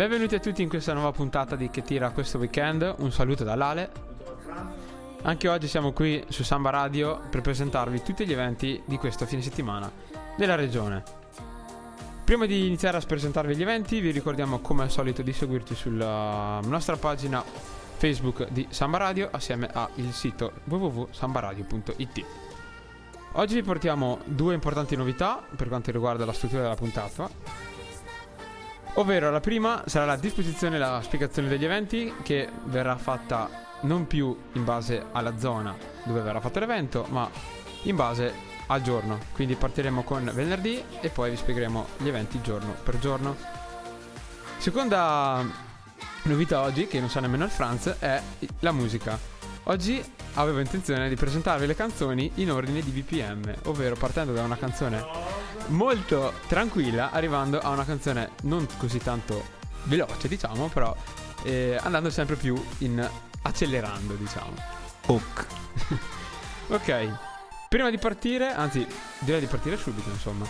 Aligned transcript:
Benvenuti 0.00 0.34
a 0.34 0.40
tutti 0.40 0.62
in 0.62 0.70
questa 0.70 0.94
nuova 0.94 1.12
puntata 1.12 1.56
di 1.56 1.68
Che 1.68 1.82
tira 1.82 2.08
questo 2.08 2.38
weekend. 2.38 2.94
Un 3.00 3.12
saluto 3.12 3.44
dall'Ale. 3.44 3.92
Anche 5.24 5.46
oggi 5.46 5.68
siamo 5.68 5.92
qui 5.92 6.24
su 6.28 6.42
Samba 6.42 6.70
Radio 6.70 7.20
per 7.28 7.42
presentarvi 7.42 8.02
tutti 8.02 8.24
gli 8.24 8.32
eventi 8.32 8.80
di 8.86 8.96
questo 8.96 9.26
fine 9.26 9.42
settimana 9.42 9.92
della 10.38 10.54
regione. 10.54 11.02
Prima 12.24 12.46
di 12.46 12.64
iniziare 12.66 12.96
a 12.96 13.00
presentarvi 13.02 13.54
gli 13.54 13.60
eventi, 13.60 14.00
vi 14.00 14.10
ricordiamo 14.10 14.60
come 14.60 14.84
al 14.84 14.90
solito 14.90 15.20
di 15.20 15.34
seguirci 15.34 15.74
sulla 15.74 16.60
nostra 16.64 16.96
pagina 16.96 17.44
Facebook 17.98 18.48
di 18.48 18.66
Samba 18.70 18.96
Radio 18.96 19.28
assieme 19.30 19.68
al 19.70 19.90
sito 20.12 20.52
www.sambaradio.it. 20.64 22.24
Oggi 23.32 23.54
vi 23.54 23.62
portiamo 23.62 24.20
due 24.24 24.54
importanti 24.54 24.96
novità 24.96 25.44
per 25.54 25.68
quanto 25.68 25.90
riguarda 25.90 26.24
la 26.24 26.32
struttura 26.32 26.62
della 26.62 26.74
puntata. 26.74 27.69
Ovvero 28.94 29.30
la 29.30 29.40
prima 29.40 29.82
sarà 29.86 30.04
la 30.04 30.16
disposizione 30.16 30.76
e 30.76 30.78
la 30.78 31.00
spiegazione 31.02 31.48
degli 31.48 31.64
eventi 31.64 32.12
che 32.22 32.48
verrà 32.64 32.96
fatta 32.96 33.48
non 33.82 34.06
più 34.06 34.36
in 34.52 34.64
base 34.64 35.06
alla 35.12 35.38
zona 35.38 35.74
dove 36.04 36.20
verrà 36.20 36.40
fatto 36.40 36.58
l'evento, 36.58 37.06
ma 37.08 37.30
in 37.84 37.96
base 37.96 38.32
al 38.66 38.82
giorno. 38.82 39.18
Quindi 39.32 39.54
partiremo 39.54 40.02
con 40.02 40.30
venerdì 40.34 40.82
e 41.00 41.08
poi 41.08 41.30
vi 41.30 41.36
spiegheremo 41.36 41.86
gli 41.98 42.08
eventi 42.08 42.40
giorno 42.42 42.74
per 42.82 42.98
giorno. 42.98 43.36
Seconda 44.58 45.42
novità 46.24 46.60
oggi, 46.60 46.86
che 46.86 47.00
non 47.00 47.08
sa 47.08 47.20
nemmeno 47.20 47.44
il 47.44 47.50
Franz, 47.50 47.96
è 47.98 48.20
la 48.60 48.72
musica. 48.72 49.39
Oggi 49.70 50.02
avevo 50.34 50.58
intenzione 50.58 51.08
di 51.08 51.14
presentarvi 51.14 51.64
le 51.64 51.76
canzoni 51.76 52.28
in 52.36 52.50
ordine 52.50 52.80
di 52.80 52.90
BPM, 52.90 53.54
ovvero 53.66 53.94
partendo 53.94 54.32
da 54.32 54.42
una 54.42 54.56
canzone 54.56 55.00
molto 55.68 56.32
tranquilla, 56.48 57.12
arrivando 57.12 57.60
a 57.60 57.68
una 57.68 57.84
canzone 57.84 58.30
non 58.42 58.66
così 58.78 58.98
tanto 58.98 59.44
veloce, 59.84 60.26
diciamo, 60.26 60.66
però 60.70 60.92
eh, 61.44 61.78
andando 61.80 62.10
sempre 62.10 62.34
più 62.34 62.60
in 62.78 63.08
accelerando, 63.42 64.14
diciamo. 64.14 64.54
Ok. 65.06 65.46
ok. 66.66 67.18
Prima 67.68 67.90
di 67.90 67.98
partire, 67.98 68.52
anzi, 68.52 68.84
direi 69.20 69.38
di 69.38 69.46
partire 69.46 69.76
subito, 69.76 70.10
insomma. 70.10 70.46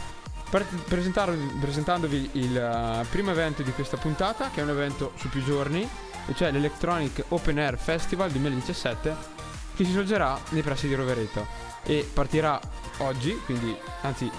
presentandovi 0.48 2.30
il 2.32 3.02
uh, 3.02 3.06
primo 3.10 3.32
evento 3.32 3.60
di 3.60 3.72
questa 3.72 3.98
puntata, 3.98 4.48
che 4.48 4.60
è 4.60 4.62
un 4.62 4.70
evento 4.70 5.12
su 5.16 5.28
più 5.28 5.44
giorni, 5.44 5.86
cioè 6.34 6.50
l'Electronic 6.50 7.24
Open 7.28 7.58
Air 7.58 7.78
Festival 7.78 8.30
2017 8.30 9.38
che 9.74 9.84
si 9.84 9.92
svolgerà 9.92 10.38
nei 10.50 10.62
pressi 10.62 10.88
di 10.88 10.94
Rovereto 10.94 11.46
e 11.84 12.08
partirà 12.12 12.60
oggi, 12.98 13.34
quindi 13.44 13.74
anzi 14.02 14.30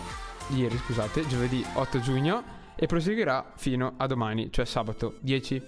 ieri 0.50 0.78
scusate, 0.78 1.26
giovedì 1.28 1.66
8 1.74 2.00
giugno 2.00 2.44
e 2.76 2.86
proseguirà 2.86 3.54
fino 3.56 3.94
a 3.98 4.08
domani, 4.08 4.52
cioè 4.52 4.66
sabato 4.66 5.18
10. 5.20 5.62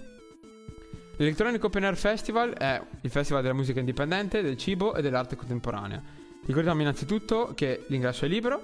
L'Electronic 1.16 1.62
Open 1.62 1.84
Air 1.84 1.96
Festival 1.96 2.52
è 2.54 2.80
il 3.00 3.10
festival 3.10 3.42
della 3.42 3.54
musica 3.54 3.78
indipendente, 3.78 4.42
del 4.42 4.56
cibo 4.56 4.94
e 4.94 5.02
dell'arte 5.02 5.36
contemporanea. 5.36 6.02
Ricordiamo 6.44 6.80
innanzitutto 6.80 7.52
che 7.54 7.84
l'ingresso 7.88 8.24
è 8.24 8.28
libero 8.28 8.62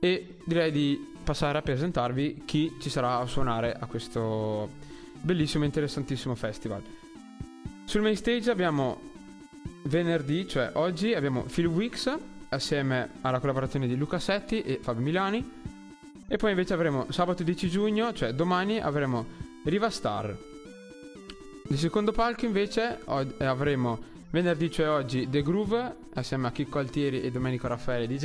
e 0.00 0.36
direi 0.44 0.70
di 0.70 1.14
passare 1.22 1.58
a 1.58 1.62
presentarvi 1.62 2.42
chi 2.44 2.76
ci 2.80 2.90
sarà 2.90 3.18
a 3.18 3.26
suonare 3.26 3.72
a 3.72 3.86
questo 3.86 4.94
bellissimo 5.20 5.64
e 5.64 5.66
interessantissimo 5.66 6.34
festival. 6.34 6.82
Sul 7.84 8.02
main 8.02 8.16
stage 8.16 8.50
abbiamo 8.50 9.00
venerdì, 9.84 10.48
cioè 10.48 10.72
oggi, 10.74 11.14
abbiamo 11.14 11.42
Phil 11.42 11.66
Weeks 11.66 12.12
assieme 12.48 13.10
alla 13.20 13.38
collaborazione 13.38 13.86
di 13.86 13.96
Luca 13.96 14.18
Setti 14.18 14.62
e 14.62 14.78
Fabio 14.80 15.02
Milani. 15.02 15.64
E 16.28 16.36
poi 16.36 16.50
invece 16.50 16.74
avremo 16.74 17.06
sabato 17.10 17.44
10 17.44 17.68
giugno, 17.68 18.12
cioè 18.12 18.32
domani, 18.32 18.80
avremo 18.80 19.26
Riva 19.64 19.90
Star. 19.90 20.36
Il 21.68 21.78
secondo 21.78 22.12
palco 22.12 22.44
invece 22.44 23.00
avremo 23.38 23.98
venerdì, 24.30 24.70
cioè 24.70 24.88
oggi, 24.88 25.28
The 25.28 25.42
Groove 25.42 25.94
assieme 26.14 26.48
a 26.48 26.52
Chicco 26.52 26.78
Altieri 26.78 27.22
e 27.22 27.30
Domenico 27.30 27.68
Raffaele 27.68 28.06
DJ. 28.06 28.24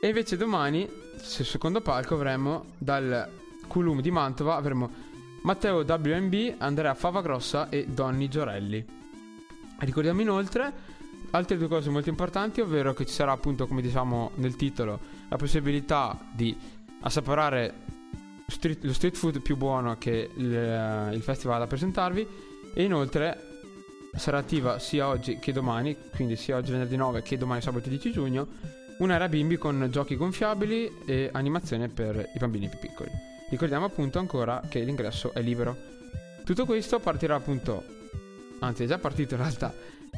E 0.00 0.06
invece 0.06 0.36
domani, 0.36 0.88
sul 1.20 1.44
secondo 1.44 1.80
palco, 1.80 2.14
avremo 2.14 2.66
dal 2.78 3.28
Culum 3.66 4.00
di 4.00 4.10
Mantova, 4.10 4.56
avremo 4.56 4.90
Matteo 5.44 5.84
WMB, 5.84 6.54
Andrea 6.56 6.94
Favagrossa 6.94 7.68
e 7.68 7.86
Donny 7.86 8.28
Giorelli. 8.28 8.82
Ricordiamo 9.80 10.22
inoltre 10.22 10.72
altre 11.32 11.58
due 11.58 11.68
cose 11.68 11.90
molto 11.90 12.08
importanti, 12.08 12.62
ovvero 12.62 12.94
che 12.94 13.04
ci 13.04 13.12
sarà 13.12 13.32
appunto, 13.32 13.66
come 13.66 13.82
diciamo 13.82 14.30
nel 14.36 14.56
titolo, 14.56 14.98
la 15.28 15.36
possibilità 15.36 16.18
di 16.32 16.56
assaporare 17.00 17.74
street, 18.46 18.84
lo 18.84 18.94
street 18.94 19.16
food 19.16 19.42
più 19.42 19.58
buono 19.58 19.98
che 19.98 20.30
il, 20.34 21.10
il 21.12 21.22
festival 21.22 21.56
ha 21.56 21.58
da 21.58 21.66
presentarvi 21.66 22.26
e 22.72 22.82
inoltre 22.82 23.60
sarà 24.16 24.38
attiva 24.38 24.78
sia 24.78 25.08
oggi 25.08 25.38
che 25.38 25.52
domani, 25.52 25.94
quindi 26.14 26.36
sia 26.36 26.56
oggi 26.56 26.70
venerdì 26.70 26.96
9 26.96 27.20
che 27.20 27.36
domani 27.36 27.60
sabato 27.60 27.90
10 27.90 28.12
giugno, 28.12 28.46
un'area 28.96 29.28
bimbi 29.28 29.58
con 29.58 29.88
giochi 29.90 30.16
gonfiabili 30.16 31.00
e 31.04 31.28
animazione 31.30 31.88
per 31.88 32.30
i 32.34 32.38
bambini 32.38 32.70
più 32.70 32.78
piccoli. 32.78 33.33
Ricordiamo 33.48 33.84
appunto 33.84 34.18
ancora 34.18 34.62
che 34.68 34.80
l'ingresso 34.80 35.32
è 35.34 35.40
libero. 35.40 35.76
Tutto 36.44 36.64
questo 36.66 36.98
partirà 36.98 37.36
appunto, 37.36 37.84
anzi 38.60 38.84
è 38.84 38.86
già 38.86 38.98
partito 38.98 39.34
in 39.34 39.40
realtà, 39.40 39.72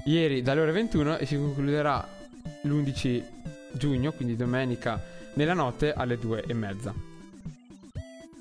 ieri 0.05 0.43
dalle 0.43 0.61
ore 0.61 0.73
21 0.73 1.19
e 1.19 1.27
si 1.27 1.37
concluderà 1.37 2.07
l'11 2.63 3.23
giugno, 3.73 4.13
quindi 4.13 4.37
domenica 4.37 5.01
nella 5.35 5.55
notte 5.55 5.93
alle 5.93 6.19
2 6.19 6.45
e 6.47 6.55
mezza. 6.55 6.95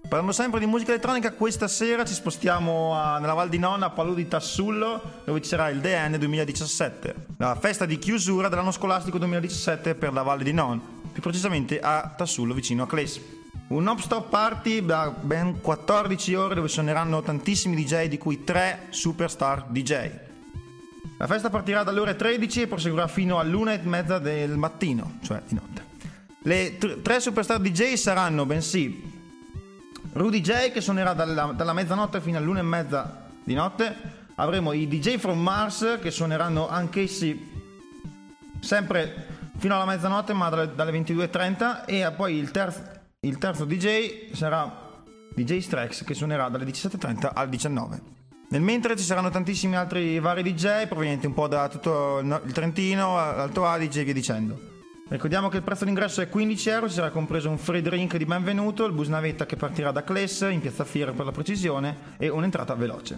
Parlando 0.08 0.34
sempre 0.34 0.60
di 0.60 0.68
musica 0.68 0.92
elettronica, 0.92 1.34
questa 1.34 1.68
sera 1.68 2.06
ci 2.06 2.14
spostiamo 2.14 2.94
a, 2.94 3.18
nella 3.18 3.34
Val 3.34 3.50
di 3.50 3.58
Nonna 3.58 3.88
a 3.88 3.90
Palù 3.90 4.14
di 4.14 4.28
Tassullo, 4.28 5.02
dove 5.26 5.42
ci 5.42 5.50
sarà 5.50 5.70
il 5.70 5.82
DN 5.82 6.18
2017, 6.20 7.16
la 7.38 7.56
festa 7.56 7.86
di 7.86 7.98
chiusura 7.98 8.48
dell'anno 8.48 8.72
scolastico 8.72 9.18
2017 9.18 9.96
per 9.96 10.14
la 10.14 10.22
Valle 10.22 10.44
di 10.44 10.54
Non, 10.54 10.80
più 11.12 11.22
precisamente 11.22 11.80
a 11.80 12.14
Tassullo 12.16 12.54
vicino 12.54 12.84
a 12.84 12.88
Cles. 12.88 13.20
Un 13.68 13.82
non-stop 13.82 14.30
party 14.30 14.86
da 14.86 15.10
ben 15.10 15.60
14 15.60 16.36
ore 16.36 16.56
dove 16.56 16.68
suoneranno 16.68 17.22
tantissimi 17.22 17.76
DJ, 17.76 18.06
di 18.06 18.18
cui 18.20 18.44
3 18.44 18.88
superstar 18.90 19.66
DJ. 19.70 20.10
La 21.18 21.28
festa 21.28 21.50
partirà 21.50 21.82
dalle 21.84 22.00
ore 22.00 22.16
13 22.16 22.62
e 22.62 22.68
proseguirà 22.68 23.08
fino 23.08 23.40
all'una 23.40 23.74
e 23.74 23.80
mezza 23.84 24.20
del 24.20 24.56
mattino, 24.58 25.18
cioè 25.24 25.42
di 25.48 25.56
notte. 25.56 25.84
Le 26.44 26.78
t- 26.78 27.02
tre 27.02 27.20
superstar 27.20 27.60
DJ 27.60 27.94
saranno 27.94 28.46
bensì 28.46 29.14
Rudy 30.14 30.42
J 30.42 30.72
che 30.72 30.80
suonerà 30.80 31.14
dalla, 31.14 31.52
dalla 31.56 31.74
mezzanotte 31.74 32.22
fino 32.22 32.38
all'una 32.38 32.60
e 32.60 32.64
mezza 32.64 33.28
di 33.44 33.54
notte. 33.54 33.96
Avremo 34.36 34.74
i 34.74 34.88
DJ 34.88 35.18
from 35.18 35.40
Mars 35.40 35.98
che 36.02 36.12
suoneranno 36.12 36.70
anch'essi 36.70 37.52
sempre 38.60 39.28
fino 39.58 39.76
alla 39.76 39.86
mezzanotte 39.86 40.34
ma 40.34 40.50
dalle, 40.50 40.76
dalle 40.76 40.92
22.30 40.92 41.86
e 41.86 42.12
poi 42.16 42.36
il 42.36 42.52
terzo, 42.52 42.82
il 43.26 43.40
terzo 43.40 43.66
DJ 43.66 44.34
sarà 44.34 45.02
DJ 45.34 45.58
Strex 45.58 46.04
che 46.04 46.14
suonerà 46.14 46.48
dalle 46.48 46.66
17.30 46.66 47.32
alle 47.34 47.50
19. 47.50 48.02
Nel 48.50 48.62
mentre 48.62 48.96
ci 48.96 49.04
saranno 49.04 49.32
tantissimi 49.32 49.76
altri 49.76 50.20
vari 50.20 50.44
DJ 50.44 50.86
provenienti 50.88 51.26
un 51.26 51.34
po' 51.34 51.48
da 51.48 51.68
tutto 51.68 52.20
il 52.20 52.52
Trentino, 52.54 53.18
Alto 53.18 53.66
Adige 53.66 54.02
e 54.02 54.04
via 54.04 54.14
dicendo. 54.14 54.74
Ricordiamo 55.08 55.50
che 55.50 55.58
il 55.58 55.64
prezzo 55.64 55.86
d'ingresso 55.86 56.22
è 56.22 56.30
15 56.30 56.70
euro, 56.70 56.88
ci 56.88 56.94
sarà 56.94 57.10
compreso 57.10 57.50
un 57.50 57.58
free 57.58 57.82
drink 57.82 58.16
di 58.18 58.26
benvenuto, 58.26 58.86
il 58.86 58.94
bus 58.94 59.08
navetta 59.08 59.48
che 59.48 59.56
partirà 59.56 59.92
da 59.92 60.04
Cles, 60.04 60.48
in 60.50 60.62
piazza 60.62 60.84
Fiera 60.84 61.12
per 61.12 61.26
la 61.26 61.32
precisione, 61.32 62.14
e 62.18 62.30
un'entrata 62.30 62.76
veloce. 62.76 63.18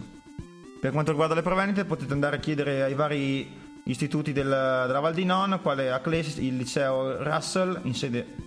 Per 0.79 0.91
quanto 0.91 1.11
riguarda 1.11 1.35
le 1.35 1.41
provendite 1.41 1.85
potete 1.85 2.13
andare 2.13 2.37
a 2.37 2.39
chiedere 2.39 2.83
ai 2.83 2.93
vari 2.93 3.49
istituti 3.83 4.31
del, 4.31 4.45
della 4.45 4.99
Val 4.99 5.13
di 5.13 5.25
Non, 5.25 5.59
quale 5.61 5.91
a 5.91 5.99
Cles 5.99 6.37
il 6.37 6.55
liceo 6.55 7.21
Russell 7.23 7.79
in 7.83 7.93
sede, 7.93 8.46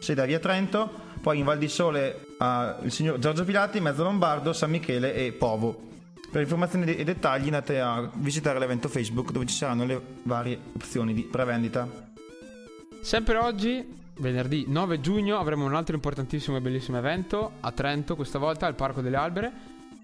sede 0.00 0.22
a 0.22 0.24
Via 0.24 0.40
Trento, 0.40 0.90
poi 1.20 1.38
in 1.38 1.44
Val 1.44 1.58
di 1.58 1.68
Sole 1.68 2.26
uh, 2.38 2.84
il 2.84 2.90
signor 2.90 3.18
Giorgio 3.18 3.44
Pilati, 3.44 3.80
Mezzo 3.80 4.02
Lombardo, 4.02 4.52
San 4.52 4.70
Michele 4.70 5.14
e 5.14 5.32
Povo. 5.32 5.88
Per 6.30 6.40
informazioni 6.40 6.94
e 6.94 7.04
dettagli 7.04 7.44
andate 7.44 7.80
a 7.80 8.10
visitare 8.14 8.58
l'evento 8.58 8.88
Facebook 8.88 9.30
dove 9.30 9.46
ci 9.46 9.54
saranno 9.54 9.84
le 9.84 10.00
varie 10.22 10.58
opzioni 10.74 11.12
di 11.12 11.22
prevendita. 11.22 11.88
Sempre 13.00 13.36
oggi, 13.36 13.84
venerdì 14.18 14.64
9 14.68 15.00
giugno, 15.00 15.38
avremo 15.38 15.64
un 15.64 15.74
altro 15.74 15.94
importantissimo 15.94 16.56
e 16.56 16.60
bellissimo 16.60 16.98
evento 16.98 17.52
a 17.60 17.72
Trento, 17.72 18.14
questa 18.14 18.38
volta 18.38 18.66
al 18.66 18.74
Parco 18.74 19.00
delle 19.00 19.16
Albere. 19.16 19.52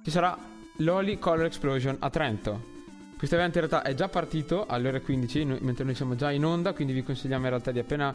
Ci 0.02 0.10
sarà 0.10 0.36
l'Oli 0.78 1.18
Color 1.18 1.46
Explosion 1.46 1.96
a 2.00 2.10
Trento. 2.10 2.74
Questo 3.16 3.36
evento 3.36 3.58
in 3.58 3.66
realtà 3.66 3.88
è 3.88 3.94
già 3.94 4.08
partito 4.08 4.66
alle 4.66 4.88
ore 4.88 5.00
15, 5.00 5.44
mentre 5.60 5.84
noi 5.84 5.94
siamo 5.94 6.16
già 6.16 6.30
in 6.30 6.44
onda, 6.44 6.74
quindi 6.74 6.92
vi 6.92 7.02
consigliamo 7.02 7.44
in 7.44 7.50
realtà 7.50 7.70
di 7.70 7.78
appena, 7.78 8.14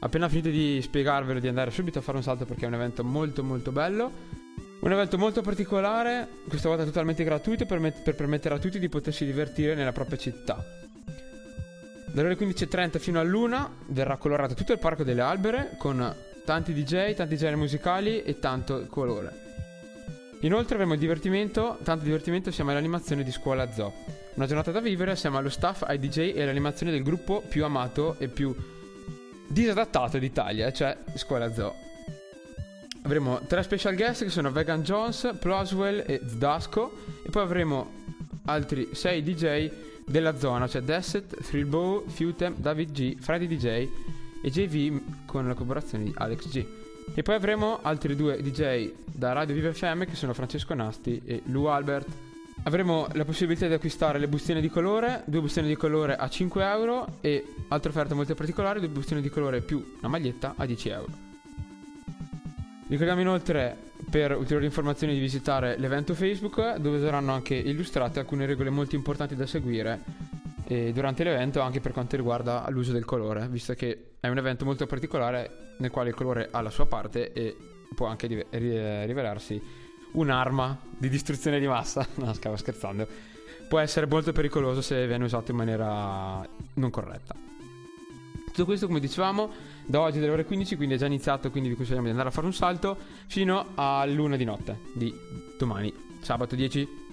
appena 0.00 0.28
finito 0.28 0.48
di 0.48 0.80
spiegarvelo 0.82 1.40
di 1.40 1.48
andare 1.48 1.70
subito 1.70 1.98
a 1.98 2.02
fare 2.02 2.18
un 2.18 2.22
salto 2.22 2.44
perché 2.44 2.64
è 2.64 2.68
un 2.68 2.74
evento 2.74 3.04
molto 3.04 3.42
molto 3.42 3.72
bello. 3.72 4.44
Un 4.78 4.92
evento 4.92 5.18
molto 5.18 5.40
particolare, 5.40 6.28
questa 6.48 6.68
volta 6.68 6.84
totalmente 6.84 7.24
gratuito 7.24 7.64
per, 7.64 7.78
met- 7.78 8.02
per 8.02 8.14
permettere 8.14 8.54
a 8.54 8.58
tutti 8.58 8.78
di 8.78 8.88
potersi 8.88 9.24
divertire 9.24 9.74
nella 9.74 9.92
propria 9.92 10.18
città. 10.18 10.64
Dalle 12.06 12.28
ore 12.28 12.38
15.30 12.38 12.98
fino 12.98 13.18
all'una 13.18 13.68
verrà 13.86 14.16
colorato 14.16 14.54
tutto 14.54 14.72
il 14.72 14.78
parco 14.78 15.02
delle 15.02 15.22
albere 15.22 15.74
con 15.76 16.14
tanti 16.44 16.72
DJ, 16.72 17.14
tanti 17.14 17.36
generi 17.36 17.56
musicali 17.56 18.22
e 18.22 18.38
tanto 18.38 18.86
colore. 18.88 19.44
Inoltre 20.40 20.74
avremo 20.74 20.92
il 20.92 21.00
divertimento, 21.00 21.78
tanto 21.82 22.04
divertimento 22.04 22.50
siamo 22.50 22.70
all'animazione 22.70 23.24
di 23.24 23.32
Scuola 23.32 23.72
Zoo. 23.72 23.92
Una 24.34 24.46
giornata 24.46 24.70
da 24.70 24.80
vivere 24.80 25.12
assieme 25.12 25.38
allo 25.38 25.48
staff, 25.48 25.82
ai 25.82 25.98
DJ 25.98 26.32
e 26.34 26.42
all'animazione 26.42 26.92
del 26.92 27.02
gruppo 27.02 27.42
più 27.46 27.64
amato 27.64 28.16
e 28.18 28.28
più 28.28 28.54
disadattato 29.46 30.18
d'Italia, 30.18 30.72
cioè 30.72 30.96
Scuola 31.14 31.52
Zoo. 31.52 31.74
Avremo 33.02 33.40
tre 33.46 33.62
special 33.62 33.94
guest 33.94 34.24
che 34.24 34.30
sono 34.30 34.50
Vegan 34.50 34.82
Jones, 34.82 35.36
Ploswell 35.38 36.02
e 36.06 36.20
Zdasco 36.26 37.04
e 37.24 37.30
poi 37.30 37.42
avremo 37.42 37.92
altri 38.46 38.88
sei 38.92 39.22
DJ 39.22 39.70
della 40.04 40.36
zona, 40.38 40.66
cioè 40.66 40.82
Desset, 40.82 41.42
Thrillbow, 41.42 42.06
Futem, 42.08 42.56
David 42.56 42.90
G, 42.92 43.16
Freddy 43.18 43.46
DJ 43.46 43.88
e 44.42 44.50
JV 44.50 45.00
con 45.24 45.46
la 45.46 45.54
collaborazione 45.54 46.04
di 46.04 46.12
Alex 46.16 46.48
G. 46.48 46.66
E 47.14 47.22
poi 47.22 47.34
avremo 47.34 47.78
altri 47.82 48.16
due 48.16 48.42
DJ 48.42 48.92
da 49.04 49.32
Radio 49.32 49.54
Vive 49.54 49.72
FM 49.72 50.04
che 50.04 50.16
sono 50.16 50.34
Francesco 50.34 50.74
Nasti 50.74 51.22
e 51.24 51.42
Lou 51.46 51.64
Albert. 51.66 52.06
Avremo 52.66 53.06
la 53.12 53.24
possibilità 53.24 53.68
di 53.68 53.74
acquistare 53.74 54.18
le 54.18 54.26
bustine 54.26 54.60
di 54.60 54.68
colore, 54.68 55.22
due 55.26 55.40
bustine 55.40 55.68
di 55.68 55.76
colore 55.76 56.16
a 56.16 56.28
5 56.28 56.64
euro 56.64 57.18
e 57.20 57.44
altra 57.68 57.90
offerta 57.90 58.16
molto 58.16 58.34
particolare, 58.34 58.80
due 58.80 58.88
bustine 58.88 59.20
di 59.20 59.28
colore 59.28 59.60
più 59.60 59.94
una 60.00 60.08
maglietta 60.08 60.54
a 60.56 60.66
10 60.66 60.88
euro. 60.88 61.12
Ricordiamo 62.88 63.20
inoltre 63.20 63.76
per 64.10 64.36
ulteriori 64.36 64.64
informazioni 64.64 65.14
di 65.14 65.20
visitare 65.20 65.78
l'evento 65.78 66.12
Facebook 66.14 66.78
dove 66.78 66.98
saranno 66.98 67.32
anche 67.32 67.54
illustrate 67.54 68.18
alcune 68.18 68.46
regole 68.46 68.70
molto 68.70 68.96
importanti 68.96 69.36
da 69.36 69.46
seguire 69.46 70.02
eh, 70.64 70.90
durante 70.92 71.22
l'evento 71.22 71.60
anche 71.60 71.78
per 71.78 71.92
quanto 71.92 72.16
riguarda 72.16 72.66
l'uso 72.70 72.90
del 72.90 73.04
colore, 73.04 73.46
visto 73.48 73.74
che 73.74 74.14
è 74.18 74.26
un 74.26 74.38
evento 74.38 74.64
molto 74.64 74.86
particolare 74.86 75.74
nel 75.78 75.90
quale 75.90 76.08
il 76.08 76.16
colore 76.16 76.48
ha 76.50 76.60
la 76.62 76.70
sua 76.70 76.86
parte 76.86 77.32
e 77.32 77.56
può 77.94 78.08
anche 78.08 78.26
rivelarsi 78.50 79.85
un'arma 80.16 80.78
di 80.98 81.08
distruzione 81.08 81.58
di 81.58 81.66
massa. 81.66 82.06
No, 82.16 82.32
stavo 82.32 82.56
scherzando. 82.56 83.06
Può 83.68 83.78
essere 83.78 84.06
molto 84.06 84.32
pericoloso 84.32 84.80
se 84.80 85.06
viene 85.06 85.24
usato 85.24 85.50
in 85.50 85.56
maniera 85.56 86.46
non 86.74 86.90
corretta. 86.90 87.34
Tutto 88.46 88.64
questo, 88.64 88.86
come 88.86 89.00
dicevamo, 89.00 89.50
da 89.84 90.00
oggi 90.00 90.18
delle 90.18 90.32
ore 90.32 90.44
15, 90.44 90.76
quindi 90.76 90.94
è 90.94 90.98
già 90.98 91.06
iniziato, 91.06 91.50
quindi 91.50 91.68
vi 91.68 91.74
consigliamo 91.74 92.04
di 92.04 92.10
andare 92.10 92.28
a 92.28 92.32
fare 92.32 92.46
un 92.46 92.54
salto 92.54 92.96
fino 93.26 93.72
all'una 93.74 94.36
di 94.36 94.44
notte 94.44 94.78
di 94.94 95.12
domani, 95.58 95.92
sabato 96.20 96.54
10 96.54 97.05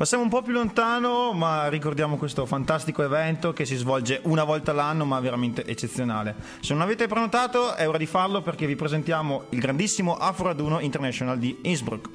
Passiamo 0.00 0.22
un 0.22 0.30
po' 0.30 0.40
più 0.40 0.54
lontano, 0.54 1.34
ma 1.34 1.68
ricordiamo 1.68 2.16
questo 2.16 2.46
fantastico 2.46 3.02
evento 3.02 3.52
che 3.52 3.66
si 3.66 3.76
svolge 3.76 4.18
una 4.22 4.44
volta 4.44 4.70
all'anno, 4.70 5.04
ma 5.04 5.20
veramente 5.20 5.62
eccezionale. 5.66 6.34
Se 6.60 6.72
non 6.72 6.80
avete 6.80 7.06
prenotato, 7.06 7.74
è 7.74 7.86
ora 7.86 7.98
di 7.98 8.06
farlo 8.06 8.40
perché 8.40 8.64
vi 8.64 8.76
presentiamo 8.76 9.44
il 9.50 9.60
grandissimo 9.60 10.16
Afro 10.16 10.46
Raduno 10.46 10.80
International 10.80 11.36
di 11.36 11.54
Innsbruck. 11.64 12.08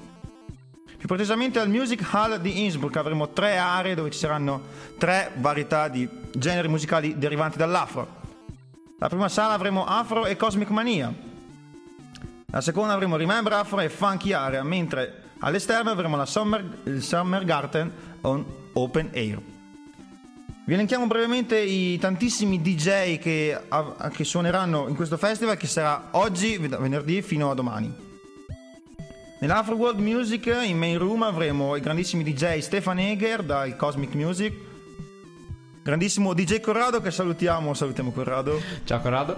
Più 0.98 1.08
precisamente 1.08 1.60
al 1.60 1.70
Music 1.70 2.04
Hall 2.12 2.38
di 2.38 2.64
Innsbruck 2.64 2.96
avremo 2.96 3.30
tre 3.30 3.58
aree 3.58 3.94
dove 3.94 4.10
ci 4.10 4.18
saranno 4.18 4.64
tre 4.98 5.34
varietà 5.36 5.88
di 5.88 6.10
generi 6.34 6.68
musicali 6.68 7.20
derivanti 7.20 7.60
dall'afro. 7.60 8.08
La 8.98 9.10
prima 9.10 9.30
sala 9.30 9.54
avremo 9.54 9.86
Afro 9.86 10.26
e 10.26 10.36
Cosmic 10.36 10.70
Mania. 10.70 11.14
La 12.48 12.62
seconda 12.62 12.94
avremo 12.94 13.16
Remember 13.16 13.54
Afro 13.54 13.80
e 13.80 13.90
Funky 13.90 14.32
Area, 14.32 14.64
mentre 14.64 15.20
All'esterno 15.40 15.92
avremo 15.92 16.16
la 16.16 16.26
Summer, 16.26 16.80
il 16.84 17.04
Summer 17.04 17.44
Garden 17.44 17.92
on 18.22 18.46
Open 18.74 19.10
Air. 19.14 19.42
Vi 20.68 20.74
elenchiamo 20.74 21.06
brevemente 21.06 21.60
i 21.60 22.00
tantissimi 22.00 22.60
DJ 22.60 23.20
che, 23.20 23.60
che 24.14 24.24
suoneranno 24.24 24.88
in 24.88 24.96
questo 24.96 25.18
festival 25.18 25.58
che 25.58 25.68
sarà 25.68 26.08
oggi, 26.12 26.58
venerdì, 26.58 27.22
fino 27.22 27.52
a 27.52 27.54
domani. 27.54 27.94
Nell'Afro 29.42 29.76
World 29.76 30.00
Music 30.00 30.46
in 30.64 30.78
main 30.78 30.98
room 30.98 31.22
avremo 31.22 31.76
i 31.76 31.82
grandissimi 31.82 32.24
DJ 32.24 32.60
Stefan 32.60 32.98
Eger 32.98 33.44
dal 33.44 33.76
Cosmic 33.76 34.16
Music, 34.16 34.54
grandissimo 35.84 36.34
DJ 36.34 36.62
Corrado 36.62 37.00
che 37.00 37.12
salutiamo, 37.12 37.76
salutiamo 37.76 38.12
Corrado. 38.12 38.60
Ciao 38.86 39.02
Corrado. 39.02 39.38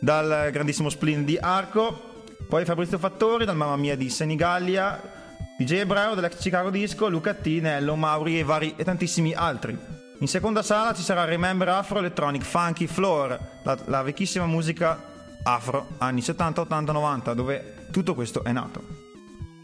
Dal 0.00 0.50
grandissimo 0.52 0.88
Splin 0.88 1.24
di 1.26 1.36
Arco, 1.36 2.24
poi 2.48 2.64
Fabrizio 2.64 2.96
Fattori 2.96 3.44
dal 3.44 3.56
Mamma 3.56 3.76
Mia 3.76 3.96
di 3.96 4.08
Senigallia, 4.08 5.15
DJ 5.58 5.72
Ebreo 5.76 6.14
dell'ex 6.14 6.38
Chicago 6.38 6.68
Disco, 6.68 7.08
Luca 7.08 7.32
T, 7.32 7.46
Nello, 7.46 7.96
Mauri 7.96 8.38
e, 8.38 8.44
vari, 8.44 8.74
e 8.76 8.84
tantissimi 8.84 9.32
altri. 9.32 9.76
In 10.18 10.28
seconda 10.28 10.62
sala 10.62 10.92
ci 10.92 11.00
sarà 11.00 11.24
Remember 11.24 11.66
Afro 11.70 11.98
Electronic 11.98 12.42
Funky 12.42 12.86
Floor, 12.86 13.38
la, 13.62 13.78
la 13.86 14.02
vecchissima 14.02 14.44
musica 14.44 15.02
afro 15.44 15.94
anni 15.98 16.20
70, 16.20 16.60
80, 16.60 16.92
90, 16.92 17.32
dove 17.32 17.74
tutto 17.90 18.14
questo 18.14 18.44
è 18.44 18.52
nato. 18.52 19.04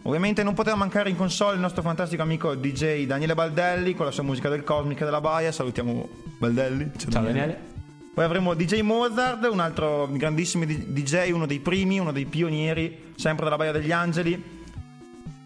Ovviamente 0.04 0.42
non 0.42 0.54
poteva 0.54 0.76
mancare 0.76 1.10
in 1.10 1.16
console 1.16 1.56
il 1.56 1.60
nostro 1.60 1.82
fantastico 1.82 2.22
amico 2.22 2.54
DJ 2.54 3.04
Daniele 3.04 3.34
Baldelli 3.34 3.94
con 3.94 4.06
la 4.06 4.12
sua 4.12 4.22
musica 4.22 4.48
del 4.48 4.64
Cosmic 4.64 5.02
e 5.02 5.04
della 5.04 5.20
Baia. 5.20 5.52
Salutiamo 5.52 6.08
Baldelli. 6.38 6.90
Ciao, 6.96 7.10
Ciao 7.10 7.22
Daniele. 7.22 7.38
Daniele. 7.38 7.70
Poi 8.14 8.24
avremo 8.24 8.54
DJ 8.54 8.80
Mozart, 8.80 9.46
un 9.50 9.60
altro 9.60 10.08
grandissimo 10.10 10.64
DJ, 10.64 11.30
uno 11.32 11.46
dei 11.46 11.60
primi, 11.60 11.98
uno 11.98 12.12
dei 12.12 12.24
pionieri, 12.24 13.12
sempre 13.14 13.44
della 13.44 13.56
Baia 13.56 13.72
degli 13.72 13.92
Angeli 13.92 14.51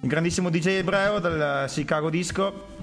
il 0.00 0.08
grandissimo 0.08 0.50
DJ 0.50 0.66
ebreo 0.68 1.18
del 1.18 1.64
Chicago 1.68 2.10
Disco. 2.10 2.74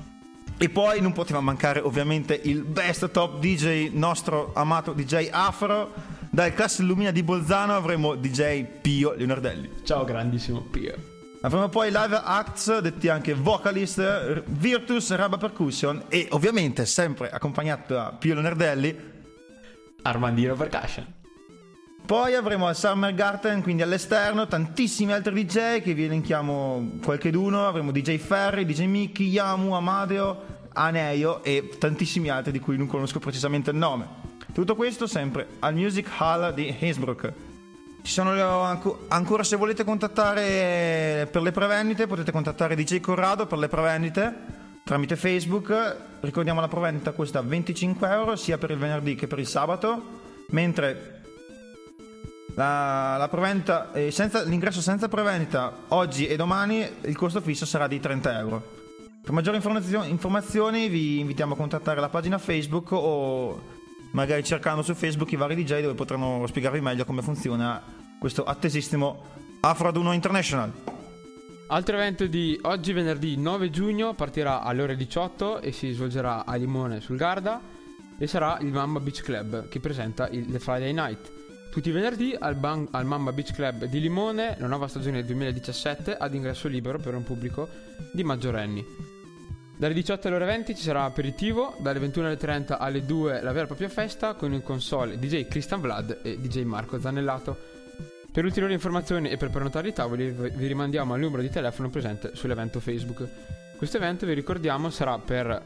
E 0.58 0.70
poi 0.70 1.01
non 1.01 1.13
poteva 1.13 1.41
mancare 1.41 1.79
ovviamente 1.79 2.39
il 2.43 2.63
best 2.63 3.12
top 3.12 3.39
DJ, 3.39 3.89
nostro 3.91 4.51
amato 4.53 4.93
DJ 4.93 5.29
Afro. 5.32 5.91
Dal 6.29 6.53
classe 6.53 6.82
Illumina 6.82 7.12
di 7.12 7.22
Bolzano 7.22 7.75
avremo 7.75 8.15
DJ 8.15 8.63
Pio 8.63 9.13
Leonardelli. 9.13 9.82
Ciao 9.84 10.03
grandissimo 10.03 10.62
Pio. 10.62 11.12
Avremo 11.41 11.67
poi 11.67 11.91
live 11.91 12.22
acts, 12.24 12.79
detti 12.79 13.10
anche 13.10 13.34
vocalist, 13.34 14.43
Virtus, 14.48 15.13
Raba 15.13 15.38
Percussion 15.38 16.05
e 16.08 16.27
ovviamente 16.32 16.86
sempre 16.86 17.29
accompagnato 17.29 17.93
da 17.93 18.15
Pio 18.17 18.34
Leonardelli, 18.36 18.98
Armandino 20.03 20.55
Percussion. 20.55 21.23
Poi 22.05 22.36
avremo 22.36 22.67
al 22.67 22.75
Summer 22.75 23.13
Garden, 23.13 23.62
quindi 23.62 23.81
all'esterno, 23.81 24.45
tantissimi 24.45 25.13
altri 25.13 25.45
DJ 25.45 25.81
che 25.81 25.93
vi 25.93 26.03
elenchiamo 26.03 27.00
qualche 27.01 27.31
d'uno. 27.31 27.65
Avremo 27.65 27.91
DJ 27.91 28.17
Ferri, 28.17 28.65
DJ 28.65 28.86
Mickey, 28.88 29.27
Yamu, 29.27 29.72
Amadeo, 29.72 30.51
Aneio 30.74 31.41
e 31.43 31.72
tantissimi 31.79 32.29
altri 32.29 32.51
di 32.51 32.60
cui 32.60 32.75
non 32.75 32.88
conosco 32.88 33.19
precisamente 33.19 33.69
il 33.69 33.77
nome. 33.77 34.05
Tutto 34.53 34.75
questo 34.75 35.07
sempre 35.07 35.48
al 35.60 35.74
Music 35.74 36.10
Hall 36.17 36.53
di 36.53 36.75
Innsbruck. 36.77 37.33
Ci 38.01 38.12
sono 38.12 38.31
ancora 39.07 39.43
se 39.43 39.55
volete 39.55 39.86
contattare 39.86 41.25
per 41.31 41.41
le 41.41 41.51
prevendite, 41.51 42.05
potete 42.05 42.33
contattare 42.33 42.75
DJ 42.75 43.00
Corrado 43.00 43.48
per 43.48 43.57
le 43.57 43.69
prevendite 43.69 44.33
tramite 44.83 45.15
Facebook. 45.15 45.95
Ricordiamo 46.19 46.60
la 46.60 46.67
prevendita 46.67 47.13
costa 47.13 47.41
25 47.41 48.10
euro 48.10 48.36
sia 48.36 48.57
per 48.57 48.72
il 48.72 48.77
venerdì 48.77 49.15
che 49.15 49.27
per 49.27 49.39
il 49.39 49.48
sabato, 49.48 50.19
mentre 50.50 51.22
la, 52.55 53.17
la 53.17 53.27
preventa, 53.27 53.91
eh, 53.93 54.12
senza, 54.12 54.43
l'ingresso 54.43 54.81
senza 54.81 55.07
prevendita 55.07 55.72
oggi 55.89 56.27
e 56.27 56.36
domani 56.36 56.88
il 57.01 57.15
costo 57.15 57.41
fisso 57.41 57.65
sarà 57.65 57.88
di 57.88 58.00
30 58.00 58.38
euro. 58.38 58.81
Per 59.24 59.31
maggiori 59.31 59.55
informazioni, 59.55 60.10
informazioni 60.10 60.89
vi 60.89 61.19
invitiamo 61.19 61.53
a 61.53 61.57
contattare 61.57 62.00
la 62.00 62.10
pagina 62.10 62.38
Facebook 62.38 62.91
o 62.91 63.62
magari 64.12 64.43
cercando 64.43 64.81
su 64.81 64.93
Facebook 64.93 65.31
i 65.31 65.36
vari 65.36 65.55
DJ 65.55 65.81
dove 65.81 65.93
potranno 65.93 66.45
spiegarvi 66.45 66.81
meglio 66.81 67.05
come 67.05 67.22
funziona 67.22 67.81
questo 68.19 68.43
attesissimo 68.43 69.24
Afro 69.62 69.88
Aduno 69.88 70.12
International. 70.12 70.72
Altro 71.67 71.95
evento 71.95 72.27
di 72.27 72.60
oggi 72.63 72.93
venerdì 72.93 73.38
9 73.38 73.69
giugno 73.69 74.13
partirà 74.13 74.62
alle 74.62 74.81
ore 74.81 74.95
18 74.95 75.62
e 75.62 75.72
si 75.72 75.91
svolgerà 75.91 76.45
a 76.45 76.55
Limone 76.55 77.00
sul 77.00 77.17
Garda 77.17 77.60
e 78.17 78.27
sarà 78.27 78.60
il 78.60 78.72
Mamba 78.72 79.00
Beach 79.00 79.22
Club 79.24 79.69
che 79.69 79.79
presenta 79.79 80.27
il 80.27 80.45
The 80.51 80.60
Friday 80.60 80.93
Night. 80.93 81.42
Tutti 81.74 81.89
i 81.89 81.92
venerdì 81.92 82.36
al, 82.38 82.53
ban- 82.53 82.88
al 82.92 83.03
Mamba 83.03 83.32
Beach 83.32 83.51
Club 83.51 83.86
di 83.86 84.00
Limone, 84.00 84.56
la 84.60 84.68
nuova 84.68 84.88
stagione 84.88 85.15
del 85.15 85.25
2017 85.25 86.15
ad 86.15 86.36
ingresso 86.36 86.68
libero 86.68 87.00
per 87.00 87.15
un 87.15 87.24
pubblico 87.24 87.68
di 88.12 88.24
maggiorenni. 88.24 88.86
Dalle 89.75 89.96
18 89.96 90.27
alle 90.27 90.36
ore 90.36 90.46
20 90.46 90.75
ci 90.75 90.84
sarà 90.84 91.06
aperitivo, 91.06 91.75
dalle 91.80 91.98
21 91.98 92.27
alle 92.27 92.38
30 92.38 92.77
alle 92.77 93.03
2 93.03 93.42
la 93.42 93.51
vera 93.51 93.63
e 93.63 93.65
propria 93.65 93.89
festa 93.89 94.36
con 94.36 94.53
in 94.53 94.62
console 94.62 95.18
DJ 95.18 95.48
Christian 95.48 95.82
Vlad 95.82 96.20
e 96.22 96.39
DJ 96.39 96.62
Marco 96.62 97.00
Zanellato. 97.00 97.58
Per 98.32 98.46
ulteriori 98.46 98.74
informazioni 98.74 99.32
e 99.32 99.38
per 99.38 99.50
prenotare 99.50 99.88
i 99.88 99.94
tavoli 99.94 100.30
vi 100.30 100.68
rimandiamo 100.68 101.15
al 101.15 101.20
numero 101.22 101.42
di 101.42 101.50
telefono 101.50 101.89
presente 101.89 102.36
sull'evento 102.36 102.80
Facebook. 102.80 103.27
Questo 103.84 104.00
evento, 104.02 104.25
vi 104.25 104.34
ricordiamo, 104.34 104.90
sarà, 104.90 105.20
per, 105.20 105.62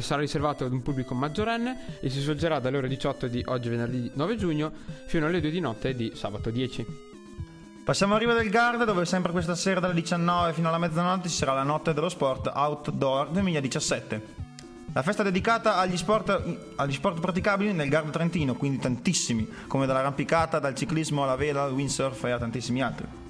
sarà, 0.00 0.20
riservato 0.20 0.66
ad 0.66 0.72
un 0.72 0.82
pubblico 0.82 1.14
maggiorenne 1.14 2.00
e 2.02 2.10
si 2.10 2.20
svolgerà 2.20 2.58
dalle 2.58 2.76
ore 2.76 2.86
18 2.86 3.28
di 3.28 3.42
oggi 3.46 3.70
venerdì 3.70 4.10
9 4.12 4.36
giugno 4.36 4.70
fino 5.06 5.24
alle 5.24 5.40
2 5.40 5.50
di 5.50 5.58
notte 5.58 5.94
di 5.94 6.12
sabato 6.14 6.50
10. 6.50 6.86
Passiamo 7.82 8.16
a 8.16 8.18
Riva 8.18 8.34
del 8.34 8.50
Garda 8.50 8.84
dove 8.84 9.06
sempre 9.06 9.32
questa 9.32 9.54
sera 9.54 9.80
dalle 9.80 9.94
19 9.94 10.52
fino 10.52 10.68
alla 10.68 10.76
mezzanotte 10.76 11.30
ci 11.30 11.34
sarà 11.34 11.54
la 11.54 11.62
notte 11.62 11.94
dello 11.94 12.10
sport 12.10 12.50
Outdoor 12.52 13.30
2017. 13.30 14.22
La 14.92 15.00
festa 15.00 15.22
dedicata 15.22 15.78
agli 15.78 15.96
sport, 15.96 16.58
agli 16.76 16.92
sport 16.92 17.20
praticabili 17.20 17.72
nel 17.72 17.88
Garda 17.88 18.10
Trentino, 18.10 18.54
quindi 18.54 18.80
tantissimi, 18.80 19.48
come 19.66 19.86
dall'arrampicata, 19.86 20.58
dal 20.58 20.74
ciclismo 20.74 21.22
alla 21.22 21.36
vela, 21.36 21.62
al 21.62 21.72
windsurf 21.72 22.22
e 22.24 22.32
a 22.32 22.38
tantissimi 22.38 22.82
altri. 22.82 23.21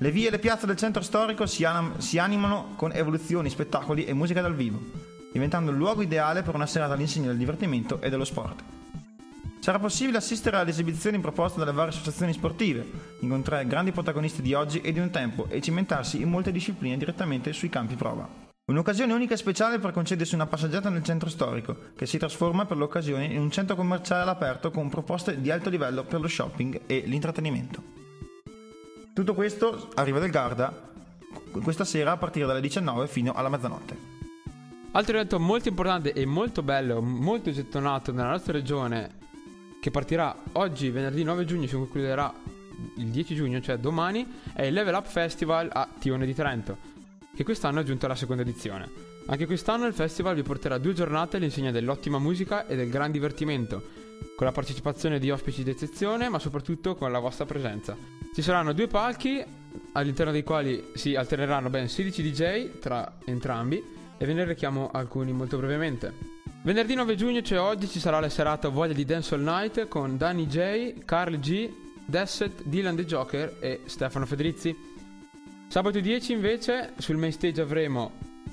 Le 0.00 0.12
vie 0.12 0.28
e 0.28 0.30
le 0.30 0.38
piazze 0.38 0.64
del 0.64 0.76
centro 0.76 1.02
storico 1.02 1.44
si, 1.46 1.64
anam- 1.64 1.98
si 1.98 2.18
animano 2.18 2.74
con 2.76 2.92
evoluzioni, 2.92 3.50
spettacoli 3.50 4.04
e 4.04 4.12
musica 4.12 4.40
dal 4.40 4.54
vivo, 4.54 4.80
diventando 5.32 5.72
il 5.72 5.76
luogo 5.76 6.02
ideale 6.02 6.42
per 6.42 6.54
una 6.54 6.66
serata 6.66 6.94
all'insegna 6.94 7.26
del 7.26 7.36
divertimento 7.36 8.00
e 8.00 8.08
dello 8.08 8.24
sport. 8.24 8.62
Sarà 9.58 9.80
possibile 9.80 10.18
assistere 10.18 10.56
alle 10.56 10.70
esibizioni 10.70 11.18
proposte 11.18 11.58
dalle 11.58 11.72
varie 11.72 11.90
associazioni 11.90 12.32
sportive, 12.32 12.86
incontrare 13.18 13.66
grandi 13.66 13.90
protagonisti 13.90 14.40
di 14.40 14.54
oggi 14.54 14.80
e 14.80 14.92
di 14.92 15.00
un 15.00 15.10
tempo 15.10 15.46
e 15.48 15.60
cimentarsi 15.60 16.22
in 16.22 16.30
molte 16.30 16.52
discipline 16.52 16.96
direttamente 16.96 17.52
sui 17.52 17.68
campi 17.68 17.96
prova. 17.96 18.46
Un'occasione 18.66 19.12
unica 19.12 19.34
e 19.34 19.38
speciale 19.38 19.80
per 19.80 19.90
concedersi 19.90 20.36
una 20.36 20.46
passeggiata 20.46 20.90
nel 20.90 21.02
centro 21.02 21.28
storico, 21.28 21.76
che 21.96 22.06
si 22.06 22.18
trasforma 22.18 22.66
per 22.66 22.76
l'occasione 22.76 23.24
in 23.24 23.40
un 23.40 23.50
centro 23.50 23.74
commerciale 23.74 24.22
all'aperto 24.22 24.70
con 24.70 24.88
proposte 24.88 25.40
di 25.40 25.50
alto 25.50 25.70
livello 25.70 26.04
per 26.04 26.20
lo 26.20 26.28
shopping 26.28 26.82
e 26.86 27.02
l'intrattenimento. 27.04 27.97
Tutto 29.18 29.34
questo 29.34 29.88
arriva 29.94 30.20
del 30.20 30.30
Garda 30.30 30.92
questa 31.50 31.84
sera 31.84 32.12
a 32.12 32.16
partire 32.16 32.46
dalle 32.46 32.60
19 32.60 33.08
fino 33.08 33.32
alla 33.32 33.48
mezzanotte. 33.48 33.96
Altro 34.92 35.16
evento 35.16 35.40
molto 35.40 35.68
importante 35.68 36.12
e 36.12 36.24
molto 36.24 36.62
bello, 36.62 37.02
molto 37.02 37.50
gettonato 37.50 38.12
nella 38.12 38.28
nostra 38.28 38.52
regione, 38.52 39.16
che 39.80 39.90
partirà 39.90 40.32
oggi, 40.52 40.90
venerdì 40.90 41.24
9 41.24 41.44
giugno, 41.46 41.66
si 41.66 41.74
concluderà 41.74 42.32
il 42.98 43.06
10 43.08 43.34
giugno, 43.34 43.60
cioè 43.60 43.78
domani, 43.78 44.24
è 44.52 44.62
il 44.62 44.72
Level 44.72 44.94
Up 44.94 45.08
Festival 45.08 45.68
a 45.72 45.88
Tione 45.98 46.24
di 46.24 46.32
Trento 46.32 46.76
che 47.34 47.42
quest'anno 47.42 47.80
è 47.80 47.82
giunto 47.82 48.06
alla 48.06 48.14
seconda 48.14 48.42
edizione. 48.42 48.88
Anche 49.26 49.46
quest'anno 49.46 49.86
il 49.86 49.94
festival 49.94 50.36
vi 50.36 50.44
porterà 50.44 50.78
due 50.78 50.92
giornate 50.92 51.38
all'insegna 51.38 51.72
dell'ottima 51.72 52.20
musica 52.20 52.68
e 52.68 52.76
del 52.76 52.88
gran 52.88 53.10
divertimento, 53.10 53.82
con 54.36 54.46
la 54.46 54.52
partecipazione 54.52 55.18
di 55.18 55.32
ospiti 55.32 55.64
d'eccezione, 55.64 56.28
ma 56.28 56.38
soprattutto 56.38 56.94
con 56.94 57.10
la 57.10 57.18
vostra 57.18 57.46
presenza. 57.46 58.17
Ci 58.34 58.42
saranno 58.42 58.72
due 58.72 58.86
palchi, 58.86 59.44
all'interno 59.92 60.32
dei 60.32 60.44
quali 60.44 60.90
si 60.94 61.14
alterneranno 61.16 61.70
ben 61.70 61.88
16 61.88 62.22
DJ 62.22 62.78
tra 62.78 63.18
entrambi, 63.24 63.82
e 64.16 64.26
ve 64.26 64.32
ne 64.32 64.44
richiamo 64.44 64.90
alcuni 64.92 65.32
molto 65.32 65.56
brevemente. 65.58 66.36
Venerdì 66.62 66.94
9 66.94 67.14
giugno, 67.14 67.40
cioè 67.40 67.60
oggi, 67.60 67.88
ci 67.88 68.00
sarà 68.00 68.20
la 68.20 68.28
serata 68.28 68.68
Voglia 68.68 68.92
di 68.92 69.04
Dance 69.04 69.34
All 69.34 69.42
Night 69.42 69.88
con 69.88 70.16
Danny 70.16 70.46
J, 70.46 71.04
Carl 71.04 71.38
G, 71.38 71.70
Desset, 72.04 72.62
Dylan 72.64 72.96
The 72.96 73.04
Joker 73.04 73.56
e 73.60 73.82
Stefano 73.86 74.26
Fedrizzi. 74.26 74.76
Sabato 75.68 76.00
10 76.00 76.32
invece 76.32 76.94
sul 76.98 77.16
main 77.16 77.32
stage 77.32 77.60
avremo, 77.60 78.12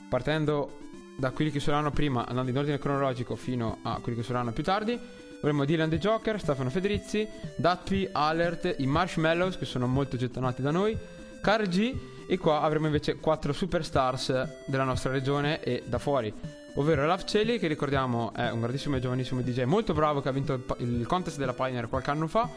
partendo 0.10 0.80
da 1.18 1.32
quelli 1.32 1.50
che 1.52 1.60
saranno 1.60 1.92
prima, 1.92 2.28
andando 2.28 2.52
in 2.52 2.58
ordine 2.58 2.78
cronologico 2.78 3.36
fino 3.36 3.80
a 3.84 4.00
quelli 4.02 4.18
che 4.18 4.24
saranno 4.24 4.52
più 4.52 4.64
tardi, 4.64 5.00
avremo 5.38 5.66
Dylan 5.66 5.90
The 5.90 5.98
Joker, 5.98 6.40
Stefano 6.40 6.70
Fedrizzi, 6.70 7.28
Datpi, 7.56 8.08
Alert, 8.12 8.76
i 8.78 8.86
Marshmallows 8.86 9.58
che 9.58 9.66
sono 9.66 9.88
molto 9.88 10.18
gettonati 10.18 10.62
da 10.62 10.72
noi, 10.72 10.98
Carl 11.42 11.68
G 11.68 11.96
e 12.28 12.38
qua 12.38 12.62
avremo 12.62 12.88
invece 12.88 13.18
quattro 13.18 13.54
superstars 13.54 14.66
della 14.66 14.84
nostra 14.84 15.12
regione 15.12 15.62
e 15.62 15.84
da 15.86 16.00
fuori 16.00 16.34
ovvero 16.78 17.06
Love 17.06 17.24
Celli 17.26 17.60
che 17.60 17.68
ricordiamo 17.68 18.34
è 18.34 18.50
un 18.50 18.62
grandissimo 18.62 18.96
e 18.96 19.00
giovanissimo 19.00 19.42
DJ 19.42 19.64
molto 19.64 19.94
bravo 19.94 20.22
che 20.22 20.30
ha 20.30 20.32
vinto 20.32 20.54
il, 20.54 20.64
il 20.80 21.06
contest 21.06 21.38
della 21.38 21.54
Pioneer 21.54 21.88
qualche 21.88 22.10
anno 22.10 22.26
fa 22.28 22.50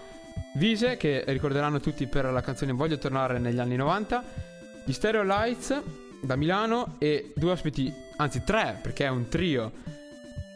Vise 0.54 0.96
che 0.96 1.24
ricorderanno 1.26 1.80
tutti 1.80 2.06
per 2.06 2.24
la 2.26 2.40
canzone 2.40 2.72
Voglio 2.72 2.98
tornare 2.98 3.38
negli 3.38 3.58
anni 3.58 3.76
90, 3.76 4.24
gli 4.84 4.92
Stereo 4.92 5.22
Lights 5.22 5.80
da 6.20 6.36
Milano 6.36 6.96
e 6.98 7.32
due 7.36 7.52
ospiti, 7.52 7.92
anzi 8.16 8.42
tre 8.44 8.78
perché 8.82 9.04
è 9.04 9.08
un 9.08 9.28
trio 9.28 9.70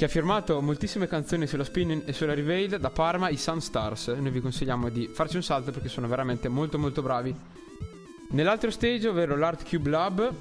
che 0.02 0.08
ha 0.08 0.10
firmato 0.10 0.60
moltissime 0.60 1.06
canzoni 1.06 1.46
sulla 1.46 1.62
Spin 1.62 2.02
e 2.04 2.12
sulla 2.12 2.34
Revealed 2.34 2.74
da 2.74 2.90
Parma, 2.90 3.28
i 3.28 3.36
Sunstars. 3.36 4.08
Noi 4.08 4.32
vi 4.32 4.40
consigliamo 4.40 4.88
di 4.88 5.06
farci 5.06 5.36
un 5.36 5.44
salto 5.44 5.70
perché 5.70 5.88
sono 5.88 6.08
veramente 6.08 6.48
molto 6.48 6.76
molto 6.76 7.02
bravi. 7.02 7.32
Nell'altro 8.30 8.72
stage, 8.72 9.06
ovvero 9.06 9.36
l'Art 9.36 9.64
Cube 9.64 9.90
Lab, 9.90 10.34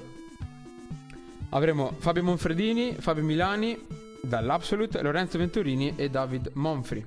avremo 1.50 1.94
Fabio 1.96 2.24
Monfredini, 2.24 2.96
Fabio 2.98 3.22
Milani 3.22 3.80
dall'Absolute, 4.20 5.00
Lorenzo 5.00 5.38
Venturini 5.38 5.92
e 5.94 6.10
David 6.10 6.50
Monfri. 6.54 7.06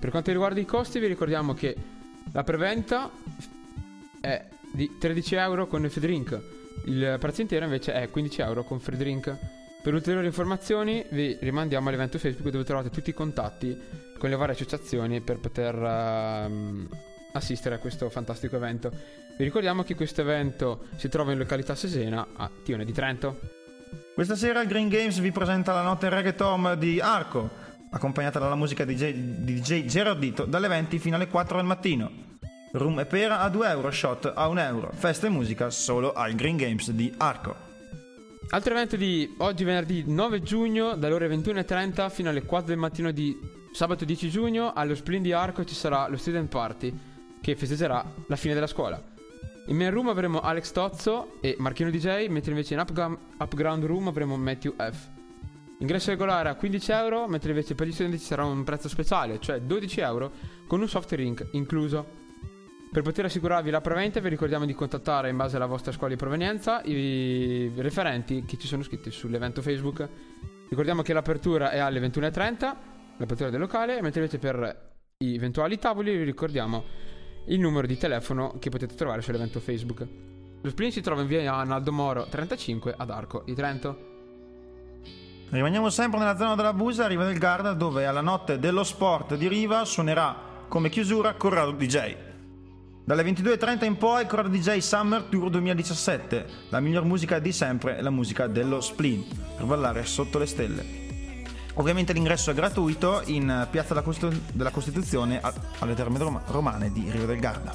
Per 0.00 0.10
quanto 0.10 0.32
riguarda 0.32 0.58
i 0.58 0.64
costi, 0.64 0.98
vi 0.98 1.06
ricordiamo 1.06 1.54
che 1.54 1.76
la 2.32 2.42
preventa 2.42 3.08
è 4.20 4.48
di 4.72 4.96
13 4.98 5.34
euro 5.36 5.68
con 5.68 5.84
il 5.84 5.92
free 5.92 6.04
drink. 6.04 6.40
Il 6.86 7.18
prezzo 7.20 7.40
intero 7.40 7.66
invece 7.66 7.92
è 7.92 8.10
15 8.10 8.40
euro 8.40 8.64
con 8.64 8.80
free 8.80 8.98
drink. 8.98 9.57
Per 9.88 9.96
ulteriori 9.96 10.26
informazioni 10.26 11.02
vi 11.08 11.38
rimandiamo 11.40 11.88
all'evento 11.88 12.18
Facebook 12.18 12.50
dove 12.50 12.62
trovate 12.62 12.90
tutti 12.90 13.08
i 13.08 13.14
contatti 13.14 13.74
con 14.18 14.28
le 14.28 14.36
varie 14.36 14.52
associazioni 14.52 15.22
per 15.22 15.38
poter 15.38 15.74
uh, 15.74 16.88
assistere 17.32 17.76
a 17.76 17.78
questo 17.78 18.10
fantastico 18.10 18.56
evento. 18.56 18.90
Vi 19.38 19.42
ricordiamo 19.42 19.84
che 19.84 19.94
questo 19.94 20.20
evento 20.20 20.88
si 20.96 21.08
trova 21.08 21.32
in 21.32 21.38
località 21.38 21.74
Sesena 21.74 22.34
a 22.36 22.50
Tione 22.62 22.84
di 22.84 22.92
Trento. 22.92 23.40
Questa 24.12 24.36
sera 24.36 24.62
Green 24.66 24.90
Games 24.90 25.20
vi 25.20 25.32
presenta 25.32 25.72
la 25.72 25.80
notte 25.80 26.10
reggaeton 26.10 26.76
di 26.78 27.00
Arco 27.00 27.48
accompagnata 27.90 28.38
dalla 28.38 28.56
musica 28.56 28.84
di 28.84 28.94
DJ, 28.94 29.12
DJ 29.14 29.86
Gerardito 29.86 30.44
dalle 30.44 30.68
20 30.68 30.98
fino 30.98 31.16
alle 31.16 31.28
4 31.28 31.56
del 31.56 31.64
mattino. 31.64 32.10
Rum 32.72 33.00
e 33.00 33.06
pera 33.06 33.40
a 33.40 33.48
2 33.48 33.70
euro, 33.70 33.90
shot 33.90 34.30
a 34.36 34.48
1 34.48 34.60
euro. 34.60 34.90
Festa 34.92 35.28
e 35.28 35.30
musica 35.30 35.70
solo 35.70 36.12
al 36.12 36.34
Green 36.34 36.58
Games 36.58 36.90
di 36.90 37.10
Arco. 37.16 37.67
Altro 38.50 38.72
evento 38.72 38.96
di 38.96 39.34
oggi 39.38 39.62
venerdì 39.62 40.04
9 40.06 40.40
giugno 40.40 40.94
dalle 40.94 41.12
ore 41.12 41.28
21.30 41.28 42.08
fino 42.08 42.30
alle 42.30 42.44
4 42.44 42.68
del 42.68 42.78
mattino 42.78 43.10
di 43.10 43.38
sabato 43.72 44.06
10 44.06 44.30
giugno 44.30 44.72
allo 44.72 44.94
Splin 44.94 45.20
di 45.20 45.32
Arco 45.32 45.64
ci 45.64 45.74
sarà 45.74 46.08
lo 46.08 46.16
Student 46.16 46.48
Party 46.48 46.98
che 47.42 47.54
festeggerà 47.56 48.02
la 48.26 48.36
fine 48.36 48.54
della 48.54 48.66
scuola. 48.66 49.02
In 49.66 49.76
main 49.76 49.90
room 49.90 50.08
avremo 50.08 50.40
Alex 50.40 50.72
Tozzo 50.72 51.36
e 51.42 51.56
Marchino 51.58 51.90
DJ, 51.90 52.28
mentre 52.28 52.52
invece 52.52 52.72
in 52.72 52.80
upground 52.80 53.84
room 53.84 54.08
avremo 54.08 54.38
Matthew 54.38 54.74
F. 54.76 55.08
Ingresso 55.80 56.08
regolare 56.08 56.48
a 56.48 56.54
15 56.54 56.90
euro, 56.90 57.28
mentre 57.28 57.50
invece 57.50 57.74
per 57.74 57.86
gli 57.86 57.92
studenti 57.92 58.18
ci 58.18 58.24
sarà 58.24 58.46
un 58.46 58.64
prezzo 58.64 58.88
speciale, 58.88 59.40
cioè 59.40 59.60
12 59.60 60.00
euro, 60.00 60.32
con 60.66 60.80
un 60.80 60.88
soft 60.88 61.14
drink 61.14 61.48
incluso. 61.52 62.17
Per 62.90 63.02
poter 63.02 63.26
assicurarvi 63.26 63.68
la 63.68 63.82
preventa 63.82 64.18
vi 64.18 64.30
ricordiamo 64.30 64.64
di 64.64 64.72
contattare 64.72 65.28
in 65.28 65.36
base 65.36 65.56
alla 65.56 65.66
vostra 65.66 65.92
scuola 65.92 66.08
di 66.08 66.16
provenienza 66.16 66.80
i 66.84 67.70
referenti 67.76 68.44
che 68.46 68.56
ci 68.56 68.66
sono 68.66 68.80
iscritti 68.80 69.10
sull'evento 69.10 69.60
Facebook. 69.60 70.08
Ricordiamo 70.70 71.02
che 71.02 71.12
l'apertura 71.12 71.70
è 71.70 71.78
alle 71.78 72.00
21.30, 72.00 72.76
l'apertura 73.18 73.50
del 73.50 73.60
locale, 73.60 74.00
mentre 74.00 74.20
invece 74.20 74.38
per 74.38 74.92
i 75.18 75.34
eventuali 75.34 75.78
tavoli 75.78 76.16
vi 76.16 76.24
ricordiamo 76.24 76.84
il 77.48 77.60
numero 77.60 77.86
di 77.86 77.98
telefono 77.98 78.56
che 78.58 78.70
potete 78.70 78.94
trovare 78.94 79.20
sull'evento 79.20 79.60
Facebook. 79.60 80.06
Lo 80.62 80.70
sprint 80.70 80.92
si 80.94 81.02
trova 81.02 81.20
in 81.20 81.26
via 81.26 81.62
Naldo 81.64 81.92
Moro 81.92 82.26
35 82.26 82.94
ad 82.96 83.10
Arco 83.10 83.42
di 83.44 83.54
Trento. 83.54 84.06
Rimaniamo 85.50 85.90
sempre 85.90 86.18
nella 86.18 86.36
zona 86.36 86.54
della 86.54 86.72
Busa, 86.72 87.06
Riva 87.06 87.26
del 87.26 87.38
Garda, 87.38 87.74
dove 87.74 88.06
alla 88.06 88.22
notte 88.22 88.58
dello 88.58 88.82
sport 88.82 89.36
di 89.36 89.46
Riva 89.46 89.84
suonerà 89.84 90.64
come 90.68 90.88
chiusura 90.88 91.34
Corrado 91.34 91.72
DJ. 91.72 92.27
Dalle 93.08 93.22
22.30 93.22 93.86
in 93.86 93.96
poi 93.96 94.26
Corrado 94.26 94.50
DJ 94.50 94.80
Summer 94.80 95.22
Tour 95.22 95.48
2017, 95.48 96.44
la 96.68 96.78
miglior 96.78 97.04
musica 97.04 97.38
di 97.38 97.52
sempre, 97.52 98.02
la 98.02 98.10
musica 98.10 98.48
dello 98.48 98.82
spleen, 98.82 99.24
per 99.56 99.64
ballare 99.64 100.04
sotto 100.04 100.36
le 100.36 100.44
stelle. 100.44 100.84
Ovviamente 101.76 102.12
l'ingresso 102.12 102.50
è 102.50 102.54
gratuito 102.54 103.22
in 103.24 103.66
Piazza 103.70 103.94
della 104.52 104.70
Costituzione 104.70 105.40
alle 105.78 105.94
Terme 105.94 106.18
Romane 106.48 106.92
di 106.92 107.10
Riva 107.10 107.24
del 107.24 107.40
Garda. 107.40 107.74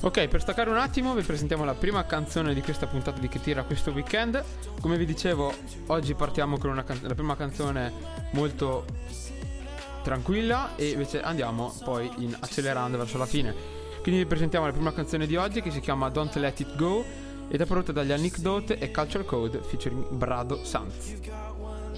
Ok, 0.00 0.26
per 0.26 0.40
staccare 0.40 0.70
un 0.70 0.78
attimo 0.78 1.14
vi 1.14 1.22
presentiamo 1.22 1.64
la 1.64 1.74
prima 1.74 2.04
canzone 2.04 2.52
di 2.52 2.62
questa 2.62 2.88
puntata 2.88 3.20
di 3.20 3.28
Che 3.28 3.40
tira 3.40 3.62
questo 3.62 3.92
weekend. 3.92 4.42
Come 4.80 4.98
vi 4.98 5.06
dicevo, 5.06 5.54
oggi 5.86 6.14
partiamo 6.14 6.58
con 6.58 6.82
can- 6.84 6.98
la 7.02 7.14
prima 7.14 7.36
canzone 7.36 7.92
molto 8.32 8.86
tranquilla 10.02 10.74
e 10.74 10.88
invece 10.88 11.22
andiamo 11.22 11.72
poi 11.84 12.10
in 12.16 12.36
accelerando 12.40 12.98
verso 12.98 13.18
la 13.18 13.26
fine. 13.26 13.75
Quindi 14.06 14.22
vi 14.22 14.30
presentiamo 14.30 14.66
la 14.66 14.72
prima 14.72 14.92
canzone 14.92 15.26
di 15.26 15.34
oggi 15.34 15.60
che 15.60 15.72
si 15.72 15.80
chiama 15.80 16.08
Don't 16.10 16.32
Let 16.36 16.60
It 16.60 16.76
Go 16.76 17.04
ed 17.48 17.60
è 17.60 17.66
prodotta 17.66 17.90
dagli 17.90 18.12
Anecdote 18.12 18.78
e 18.78 18.92
Culture 18.92 19.24
Code 19.24 19.62
featuring 19.62 20.06
Brado 20.10 20.62
Sanz. 20.62 21.08
You've 21.08 21.26
got 21.26 21.58
one 21.58 21.92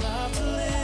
life 0.00 0.34
to 0.34 0.44
live. 0.46 0.79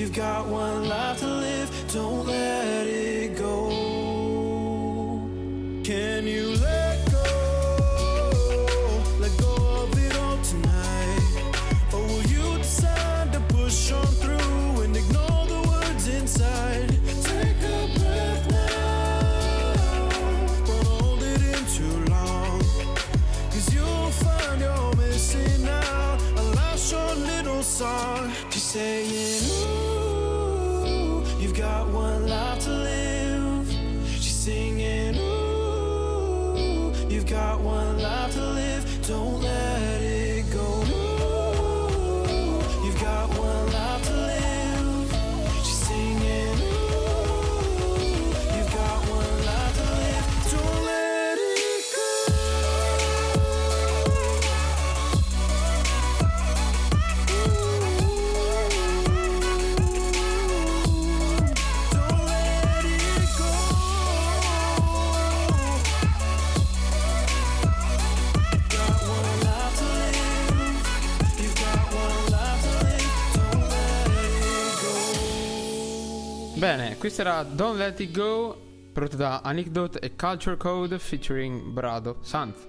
You've 0.00 0.14
got 0.14 0.46
one 0.46 0.88
life 0.88 1.18
to 1.18 1.26
live, 1.26 1.92
don't 1.92 2.26
let 2.26 2.86
it 2.86 3.09
Bene, 76.70 76.96
questo 76.98 77.22
era 77.22 77.42
Don't 77.42 77.76
Let 77.76 77.98
It 77.98 78.12
Go, 78.12 78.56
prodotto 78.92 79.16
da 79.16 79.40
Anecdote 79.42 79.98
e 79.98 80.14
Culture 80.14 80.56
Code 80.56 81.00
featuring 81.00 81.62
Brado 81.62 82.18
Sanz. 82.20 82.64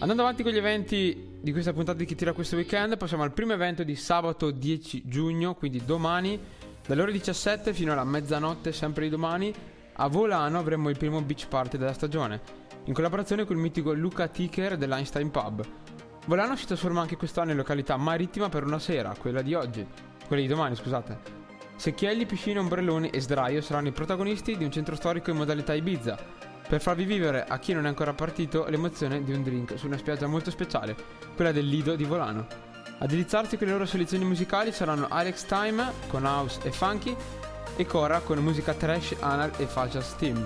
Andando 0.00 0.22
avanti 0.22 0.42
con 0.42 0.50
gli 0.50 0.56
eventi 0.56 1.38
di 1.40 1.52
questa 1.52 1.72
puntata 1.72 1.96
di 1.98 2.04
Chi 2.06 2.16
tira 2.16 2.32
questo 2.32 2.56
weekend, 2.56 2.96
passiamo 2.96 3.22
al 3.22 3.32
primo 3.32 3.52
evento 3.52 3.84
di 3.84 3.94
sabato 3.94 4.50
10 4.50 5.04
giugno, 5.06 5.54
quindi 5.54 5.84
domani, 5.84 6.40
dalle 6.84 7.02
ore 7.02 7.12
17 7.12 7.72
fino 7.72 7.92
alla 7.92 8.02
mezzanotte, 8.02 8.72
sempre 8.72 9.04
di 9.04 9.10
domani, 9.10 9.54
a 9.92 10.08
Volano 10.08 10.58
avremo 10.58 10.88
il 10.88 10.98
primo 10.98 11.22
beach 11.22 11.46
party 11.46 11.78
della 11.78 11.92
stagione, 11.92 12.40
in 12.86 12.94
collaborazione 12.94 13.44
con 13.44 13.54
il 13.54 13.62
mitico 13.62 13.92
Luca 13.92 14.26
Ticker 14.26 14.76
dell'Einstein 14.76 15.30
Pub. 15.30 15.64
Volano 16.26 16.56
si 16.56 16.66
trasforma 16.66 17.00
anche 17.00 17.16
quest'anno 17.16 17.52
in 17.52 17.58
località 17.58 17.96
marittima 17.96 18.48
per 18.48 18.64
una 18.64 18.80
sera, 18.80 19.14
quella 19.16 19.40
di 19.40 19.54
oggi, 19.54 19.86
quella 20.26 20.42
di 20.42 20.48
domani, 20.48 20.74
scusate. 20.74 21.37
Secchielli, 21.78 22.26
piscine, 22.26 22.58
ombrelloni 22.58 23.08
e 23.10 23.20
sdraio 23.20 23.60
saranno 23.60 23.86
i 23.86 23.92
protagonisti 23.92 24.56
di 24.56 24.64
un 24.64 24.72
centro 24.72 24.96
storico 24.96 25.30
in 25.30 25.36
modalità 25.36 25.74
Ibiza, 25.74 26.18
per 26.68 26.80
farvi 26.80 27.04
vivere 27.04 27.44
a 27.44 27.56
chi 27.60 27.72
non 27.72 27.84
è 27.84 27.88
ancora 27.88 28.12
partito 28.12 28.66
l'emozione 28.68 29.22
di 29.22 29.32
un 29.32 29.44
drink 29.44 29.78
su 29.78 29.86
una 29.86 29.96
spiaggia 29.96 30.26
molto 30.26 30.50
speciale, 30.50 30.96
quella 31.36 31.52
del 31.52 31.68
Lido 31.68 31.94
di 31.94 32.02
Volano. 32.02 32.46
A 32.98 33.06
deliziarsi 33.06 33.56
con 33.56 33.68
le 33.68 33.74
loro 33.74 33.86
selezioni 33.86 34.24
musicali 34.24 34.72
saranno 34.72 35.06
Alex 35.08 35.44
Time 35.44 35.92
con 36.08 36.24
house 36.24 36.58
e 36.64 36.72
funky 36.72 37.14
e 37.76 37.86
Cora 37.86 38.18
con 38.18 38.38
musica 38.38 38.74
trash, 38.74 39.14
anal 39.20 39.52
e 39.56 39.66
fascia 39.66 40.00
steam. 40.00 40.44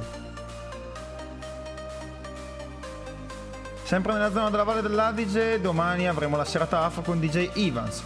Sempre 3.85 4.13
nella 4.13 4.31
zona 4.31 4.51
della 4.51 4.65
Valle 4.65 4.83
dell'Adige, 4.83 5.63
domani 5.63 6.07
avremo 6.07 6.37
la 6.37 6.45
serata 6.45 6.85
afro 6.85 7.01
con 7.01 7.19
DJ 7.19 7.53
Evans, 7.55 8.03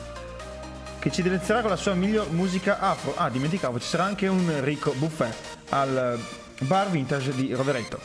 che 1.07 1.13
ci 1.13 1.23
delizierà 1.23 1.61
con 1.61 1.71
la 1.71 1.77
sua 1.77 1.95
miglior 1.95 2.33
musica 2.33 2.81
afro. 2.81 3.15
Ah, 3.17 3.31
dimenticavo, 3.31 3.79
ci 3.79 3.87
sarà 3.87 4.03
anche 4.03 4.27
un 4.27 4.61
ricco 4.65 4.91
buffet 4.95 5.33
al 5.69 6.19
bar 6.63 6.91
vintage 6.91 7.33
di 7.33 7.55
Rovereto. 7.55 8.01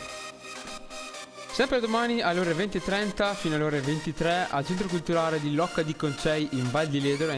Sempre 1.52 1.80
domani 1.80 2.22
alle 2.22 2.42
ore 2.42 2.54
20.30 2.54 3.34
fino 3.34 3.56
alle 3.56 3.64
ore 3.64 3.82
23 3.82 4.50
al 4.52 4.64
centro 4.64 4.88
culturale 4.88 5.40
di 5.40 5.56
Locca 5.56 5.82
di 5.82 5.96
Concei 5.96 6.50
in 6.52 6.70
Val 6.70 6.90
di 6.90 7.02
Ledro, 7.02 7.34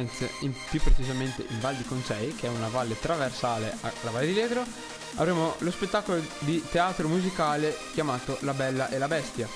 più 0.69 0.81
precisamente 0.81 1.45
in 1.47 1.61
Val 1.61 1.75
di 1.75 1.85
Concei, 1.85 2.35
che 2.35 2.47
è 2.47 2.49
una 2.49 2.67
valle 2.67 2.99
traversale 2.99 3.73
alla 3.79 4.11
Valle 4.11 4.25
di 4.25 4.33
Ledro, 4.33 4.65
avremo 5.15 5.55
lo 5.59 5.71
spettacolo 5.71 6.21
di 6.39 6.61
teatro 6.69 7.07
musicale 7.07 7.73
chiamato 7.93 8.35
La 8.41 8.53
Bella 8.53 8.89
e 8.89 8.97
la 8.97 9.07
Bestia. 9.07 9.47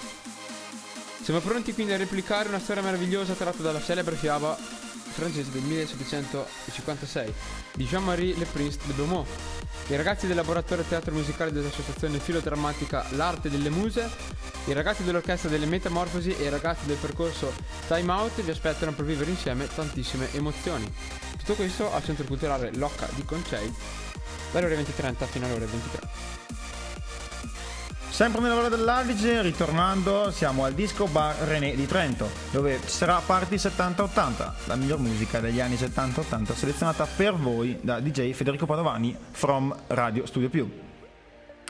Siamo 1.21 1.41
pronti 1.41 1.73
quindi 1.73 1.91
a 1.91 1.97
replicare 1.97 2.47
una 2.47 2.59
storia 2.59 2.81
meravigliosa 2.81 3.33
tratta 3.33 3.61
dalla 3.61 3.81
celebre 3.81 4.15
fiaba 4.15 4.85
francese 5.17 5.49
del 5.49 5.63
1756 5.63 7.33
di 7.73 7.85
Jean-Marie 7.85 8.37
Le 8.37 8.45
Prince 8.45 8.77
de 8.85 8.93
Beaumont. 8.93 9.27
I 9.87 9.95
ragazzi 9.95 10.27
del 10.27 10.35
laboratorio 10.35 10.83
teatro 10.83 11.11
musicale 11.11 11.51
dell'associazione 11.51 12.19
filodrammatica 12.19 13.03
L'Arte 13.11 13.49
delle 13.49 13.71
Muse, 13.71 14.07
i 14.65 14.73
ragazzi 14.73 15.03
dell'orchestra 15.03 15.49
delle 15.49 15.65
Metamorfosi 15.65 16.35
e 16.35 16.43
i 16.43 16.49
ragazzi 16.49 16.85
del 16.85 16.97
percorso 16.97 17.51
Time 17.87 18.11
Out 18.11 18.41
vi 18.41 18.51
aspettano 18.51 18.93
per 18.93 19.05
vivere 19.05 19.31
insieme 19.31 19.67
tantissime 19.67 20.31
emozioni. 20.33 20.85
Tutto 21.37 21.55
questo 21.55 21.91
al 21.91 22.03
centro 22.03 22.25
culturale 22.25 22.71
Locca 22.75 23.07
di 23.15 23.25
Concei 23.25 23.73
dalle 24.51 24.65
ore 24.67 24.77
20.30 24.83 25.25
fino 25.25 25.45
alle 25.45 25.55
ore 25.55 25.65
23. 25.65 26.66
Sempre 28.17 28.41
nella 28.41 28.55
Valle 28.55 28.69
dell'Adige, 28.69 29.43
ritornando, 29.43 30.31
siamo 30.31 30.65
al 30.65 30.73
Disco 30.73 31.05
Bar 31.05 31.35
René 31.35 31.75
di 31.75 31.85
Trento, 31.85 32.27
dove 32.49 32.79
ci 32.81 32.89
sarà 32.89 33.21
Party 33.23 33.57
70-80, 33.57 34.53
la 34.65 34.75
miglior 34.75 34.97
musica 34.97 35.39
degli 35.39 35.59
anni 35.59 35.75
70-80 35.75 36.55
selezionata 36.55 37.05
per 37.05 37.35
voi 37.35 37.77
da 37.79 37.99
DJ 37.99 38.31
Federico 38.31 38.65
Padovani 38.65 39.15
from 39.29 39.71
Radio 39.89 40.25
Studio 40.25 40.49
Più. 40.49 40.67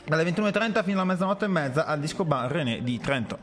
Dalle 0.06 0.24
21.30 0.24 0.84
fino 0.84 0.96
alla 0.96 1.04
mezzanotte 1.04 1.44
e 1.44 1.48
mezza 1.48 1.84
al 1.84 2.00
Disco 2.00 2.24
Bar 2.24 2.50
René 2.50 2.82
di 2.82 2.98
Trento. 2.98 3.38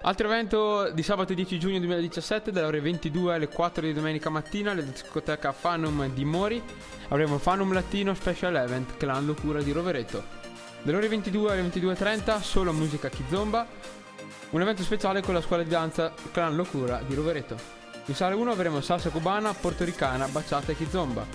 Altro 0.00 0.28
evento 0.28 0.90
di 0.92 1.02
sabato 1.02 1.34
10 1.34 1.58
giugno 1.58 1.78
2017 1.80 2.52
dalle 2.52 2.68
ore 2.68 2.80
22 2.80 3.34
alle 3.34 3.48
4 3.48 3.82
di 3.82 3.92
domenica 3.92 4.30
mattina 4.30 4.70
alla 4.70 4.80
discoteca 4.80 5.52
Fanum 5.52 6.08
di 6.14 6.24
Mori 6.24 6.62
avremo 7.08 7.36
Fanum 7.36 7.74
Latino 7.74 8.14
Special 8.14 8.56
Event 8.56 8.96
Clan 8.96 9.26
Locura 9.26 9.60
di 9.60 9.72
Rovereto. 9.72 10.45
Dalle 10.86 10.98
ore 10.98 11.08
22 11.08 11.50
alle 11.50 11.62
22.30 11.62 12.40
solo 12.42 12.72
musica 12.72 13.08
Kizomba, 13.08 13.66
un 14.50 14.60
evento 14.60 14.84
speciale 14.84 15.20
con 15.20 15.34
la 15.34 15.40
scuola 15.40 15.64
di 15.64 15.68
danza 15.68 16.14
Clan 16.30 16.54
Locura 16.54 17.02
di 17.04 17.12
Rovereto. 17.12 17.56
In 18.04 18.14
sala 18.14 18.36
1 18.36 18.52
avremo 18.52 18.80
salsa 18.80 19.10
cubana, 19.10 19.52
portoricana, 19.52 20.28
baciata 20.28 20.70
e 20.70 20.76
Kizomba. 20.76 21.26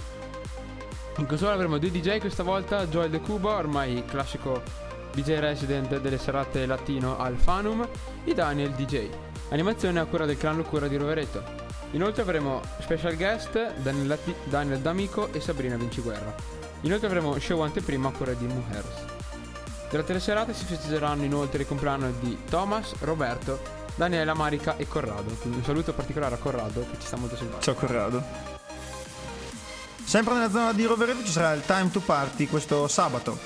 In 1.17 1.25
console 1.25 1.51
avremo 1.51 1.79
due 1.79 1.91
DJ 1.91 2.19
questa 2.19 2.43
volta, 2.43 2.87
Joel 2.87 3.09
De 3.09 3.19
Cuba, 3.19 3.55
ormai 3.55 4.05
classico 4.05 4.63
DJ 5.13 5.39
resident 5.39 5.99
delle 5.99 6.17
serate 6.17 6.65
latino 6.65 7.19
al 7.19 7.35
Fanum, 7.35 7.85
e 8.23 8.33
Daniel 8.33 8.71
DJ. 8.71 9.09
Animazione 9.49 9.99
a 9.99 10.05
cura 10.05 10.25
del 10.25 10.37
clan 10.37 10.55
Locura 10.55 10.87
di 10.87 10.95
Rovereto. 10.95 11.43
Inoltre 11.91 12.21
avremo 12.21 12.61
special 12.79 13.17
guest 13.17 13.73
Daniel, 13.79 14.17
Daniel 14.45 14.79
D'Amico 14.79 15.33
e 15.33 15.41
Sabrina 15.41 15.75
Vinciguerra. 15.75 16.33
Inoltre 16.83 17.07
avremo 17.07 17.37
show 17.37 17.59
anteprima 17.59 18.07
a 18.07 18.11
cura 18.13 18.31
di 18.31 18.45
Mujeres. 18.45 19.10
Durante 19.91 20.13
le 20.13 20.21
serate 20.21 20.53
si 20.53 20.63
festeggeranno 20.63 21.25
inoltre 21.25 21.63
il 21.63 21.67
compleanno 21.67 22.11
di 22.21 22.45
Thomas, 22.49 22.93
Roberto, 23.01 23.61
Daniela, 23.95 24.33
Marica 24.33 24.77
e 24.77 24.87
Corrado. 24.87 25.35
Quindi 25.41 25.57
un 25.57 25.65
saluto 25.65 25.91
particolare 25.91 26.35
a 26.35 26.37
Corrado 26.37 26.87
che 26.89 26.97
ci 26.97 27.07
sta 27.07 27.17
molto 27.17 27.35
simpatico. 27.35 27.61
Ciao 27.61 27.73
Corrado. 27.73 28.23
Sempre 30.05 30.35
nella 30.35 30.49
zona 30.49 30.71
di 30.71 30.85
Rovereto 30.85 31.25
ci 31.25 31.31
sarà 31.31 31.51
il 31.51 31.65
Time 31.65 31.91
to 31.91 31.99
Party 31.99 32.47
questo 32.47 32.87
sabato. 32.87 33.37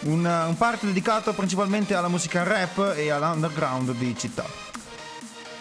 Un, 0.00 0.24
un 0.24 0.56
party 0.56 0.86
dedicato 0.86 1.34
principalmente 1.34 1.94
alla 1.94 2.08
musica 2.08 2.42
rap 2.42 2.94
e 2.96 3.10
all'underground 3.10 3.92
di 3.92 4.16
città. 4.16 4.46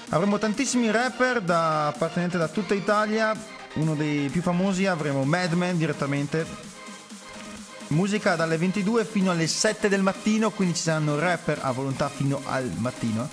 Avremo 0.09 0.37
tantissimi 0.37 0.91
rapper 0.91 1.41
da, 1.41 1.87
appartenenti 1.87 2.37
da 2.37 2.47
tutta 2.47 2.73
Italia. 2.73 3.35
Uno 3.73 3.95
dei 3.95 4.29
più 4.29 4.41
famosi 4.41 4.85
avremo 4.85 5.25
Madman 5.25 5.77
direttamente. 5.77 6.74
Musica 7.87 8.35
dalle 8.35 8.57
22 8.57 9.05
fino 9.05 9.31
alle 9.31 9.47
7 9.47 9.89
del 9.89 10.01
mattino, 10.01 10.51
quindi 10.51 10.75
ci 10.75 10.81
saranno 10.81 11.17
rapper 11.19 11.59
a 11.61 11.71
volontà 11.71 12.09
fino 12.09 12.41
al 12.45 12.71
mattino. 12.77 13.29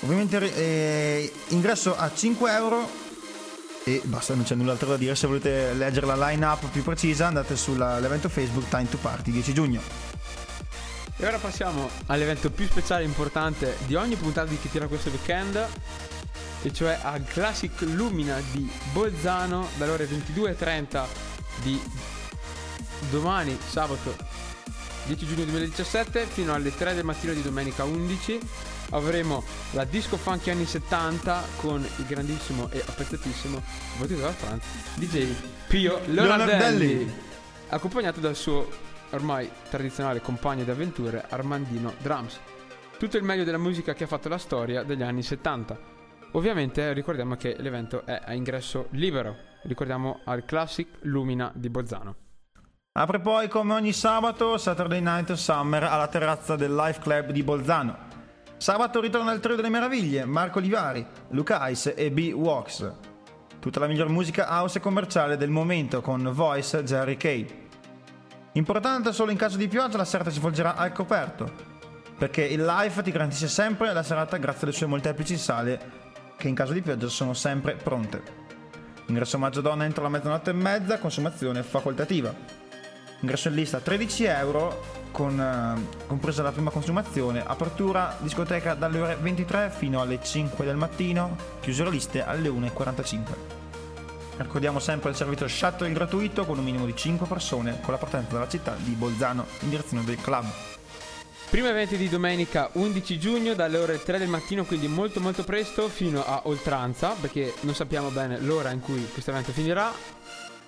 Ovviamente 0.00 0.54
eh, 0.54 1.32
ingresso 1.48 1.96
a 1.96 2.12
5 2.12 2.52
euro 2.52 3.02
e 3.86 4.00
basta, 4.04 4.34
non 4.34 4.44
c'è 4.44 4.54
null'altro 4.54 4.88
da 4.88 4.96
dire. 4.96 5.14
Se 5.14 5.26
volete 5.26 5.74
leggere 5.74 6.06
la 6.06 6.16
line 6.28 6.44
up 6.44 6.66
più 6.70 6.82
precisa, 6.82 7.26
andate 7.26 7.54
sull'evento 7.54 8.30
Facebook 8.30 8.68
Time 8.68 8.88
to 8.88 8.96
Party 8.96 9.30
10 9.30 9.52
giugno. 9.52 9.80
E 11.16 11.26
ora 11.26 11.36
passiamo 11.36 11.90
all'evento 12.06 12.50
più 12.50 12.66
speciale 12.66 13.02
e 13.02 13.06
importante 13.06 13.76
di 13.86 13.94
ogni 13.94 14.16
puntata 14.16 14.48
di 14.48 14.58
Chi 14.58 14.70
tira 14.70 14.88
questo 14.88 15.10
weekend, 15.10 15.68
e 16.62 16.72
cioè 16.72 16.98
al 17.02 17.24
Classic 17.24 17.78
Lumina 17.82 18.40
di 18.52 18.68
Bolzano 18.92 19.68
dalle 19.76 19.92
ore 19.92 20.08
22.30 20.08 21.04
di 21.62 21.80
domani, 23.10 23.56
sabato 23.60 24.16
10 25.06 25.26
giugno 25.26 25.44
2017, 25.44 26.24
fino 26.26 26.54
alle 26.54 26.74
3 26.74 26.94
del 26.94 27.04
mattino 27.04 27.32
di 27.32 27.42
domenica 27.42 27.84
11. 27.84 28.40
Avremo 28.90 29.42
la 29.72 29.84
disco 29.84 30.16
funky 30.16 30.50
anni 30.50 30.66
70 30.66 31.42
con 31.56 31.82
il 31.82 32.04
grandissimo 32.06 32.70
e 32.70 32.82
apprezzatissimo, 32.86 33.62
votato 33.98 34.20
da 34.20 34.32
Franz, 34.32 34.64
DJ 34.94 35.34
Pio 35.66 36.00
Leonardelli, 36.06 36.14
Leonardelli. 36.14 37.14
accompagnato 37.68 38.20
dal 38.20 38.36
suo 38.36 38.68
ormai 39.10 39.50
tradizionale 39.68 40.20
compagno 40.20 40.64
di 40.64 40.70
avventure 40.70 41.24
Armandino 41.28 41.94
Drums. 42.00 42.38
Tutto 42.98 43.16
il 43.16 43.24
meglio 43.24 43.44
della 43.44 43.58
musica 43.58 43.94
che 43.94 44.04
ha 44.04 44.08
fatto 44.08 44.28
la 44.28 44.38
storia 44.38 44.82
degli 44.82 45.02
anni 45.02 45.22
70. 45.22 45.92
Ovviamente 46.32 46.92
ricordiamo 46.92 47.36
che 47.36 47.56
l'evento 47.58 48.04
è 48.06 48.20
a 48.24 48.32
ingresso 48.32 48.88
libero, 48.90 49.36
ricordiamo 49.62 50.20
al 50.24 50.44
Classic 50.44 50.88
Lumina 51.02 51.50
di 51.54 51.68
Bolzano. 51.68 52.23
Apre 52.96 53.18
poi 53.18 53.48
come 53.48 53.74
ogni 53.74 53.92
sabato 53.92 54.56
Saturday 54.56 55.00
Night 55.00 55.32
Summer 55.32 55.82
alla 55.82 56.06
terrazza 56.06 56.54
del 56.54 56.72
Life 56.72 57.00
Club 57.00 57.32
di 57.32 57.42
Bolzano. 57.42 57.96
Sabato 58.56 59.00
ritorna 59.00 59.32
il 59.32 59.40
trio 59.40 59.56
delle 59.56 59.68
meraviglie, 59.68 60.24
Marco 60.24 60.60
Livari, 60.60 61.04
Luca 61.30 61.66
Ice 61.70 61.96
e 61.96 62.12
B. 62.12 62.30
Wax. 62.32 62.88
Tutta 63.58 63.80
la 63.80 63.88
miglior 63.88 64.10
musica 64.10 64.46
house 64.48 64.78
e 64.78 64.80
commerciale 64.80 65.36
del 65.36 65.50
momento 65.50 66.00
con 66.02 66.30
Voice 66.32 66.84
Jerry 66.84 67.16
K. 67.16 67.44
Importante 68.52 69.12
solo 69.12 69.32
in 69.32 69.38
caso 69.38 69.56
di 69.56 69.66
pioggia 69.66 69.96
la 69.96 70.04
serata 70.04 70.30
si 70.30 70.38
svolgerà 70.38 70.76
al 70.76 70.92
coperto, 70.92 71.50
perché 72.16 72.44
il 72.44 72.64
live 72.64 73.02
ti 73.02 73.10
garantisce 73.10 73.48
sempre 73.48 73.92
la 73.92 74.04
serata 74.04 74.36
grazie 74.36 74.68
alle 74.68 74.76
sue 74.76 74.86
molteplici 74.86 75.36
sale 75.36 75.90
che 76.36 76.46
in 76.46 76.54
caso 76.54 76.72
di 76.72 76.80
pioggia 76.80 77.08
sono 77.08 77.34
sempre 77.34 77.74
pronte. 77.74 78.22
Ingresso 79.06 79.36
maggio 79.36 79.60
donna 79.62 79.84
entro 79.84 80.04
la 80.04 80.10
mezzanotte 80.10 80.50
e 80.50 80.54
mezza, 80.54 81.00
consumazione 81.00 81.64
facoltativa. 81.64 82.62
Ingresso 83.24 83.48
in 83.48 83.54
lista 83.54 83.80
13 83.80 84.24
euro, 84.24 85.08
con, 85.10 85.40
eh, 85.40 86.06
compresa 86.06 86.42
la 86.42 86.52
prima 86.52 86.68
consumazione, 86.70 87.42
apertura 87.42 88.18
discoteca 88.20 88.74
dalle 88.74 89.00
ore 89.00 89.16
23 89.16 89.72
fino 89.74 90.02
alle 90.02 90.18
5 90.22 90.62
del 90.62 90.76
mattino, 90.76 91.34
chiusura 91.60 91.88
liste 91.88 92.22
alle 92.22 92.50
1.45. 92.50 93.22
Ricordiamo 94.36 94.78
sempre 94.78 95.08
il 95.08 95.16
servizio 95.16 95.48
shuttle 95.48 95.90
gratuito 95.92 96.44
con 96.44 96.58
un 96.58 96.64
minimo 96.64 96.84
di 96.84 96.94
5 96.94 97.26
persone 97.26 97.80
con 97.80 97.94
la 97.94 97.98
partenza 97.98 98.34
dalla 98.34 98.48
città 98.48 98.76
di 98.76 98.90
Bolzano 98.92 99.46
in 99.60 99.70
direzione 99.70 100.04
del 100.04 100.20
club. 100.20 100.44
Primo 101.48 101.68
evento 101.68 101.96
di 101.96 102.10
domenica 102.10 102.68
11 102.72 103.18
giugno 103.18 103.54
dalle 103.54 103.78
ore 103.78 104.02
3 104.02 104.18
del 104.18 104.28
mattino, 104.28 104.64
quindi 104.64 104.86
molto 104.86 105.20
molto 105.20 105.44
presto 105.44 105.88
fino 105.88 106.22
a 106.22 106.42
oltranza, 106.44 107.12
perché 107.18 107.54
non 107.60 107.74
sappiamo 107.74 108.10
bene 108.10 108.38
l'ora 108.38 108.70
in 108.70 108.80
cui 108.80 109.08
questo 109.10 109.30
evento 109.30 109.52
finirà. 109.52 109.90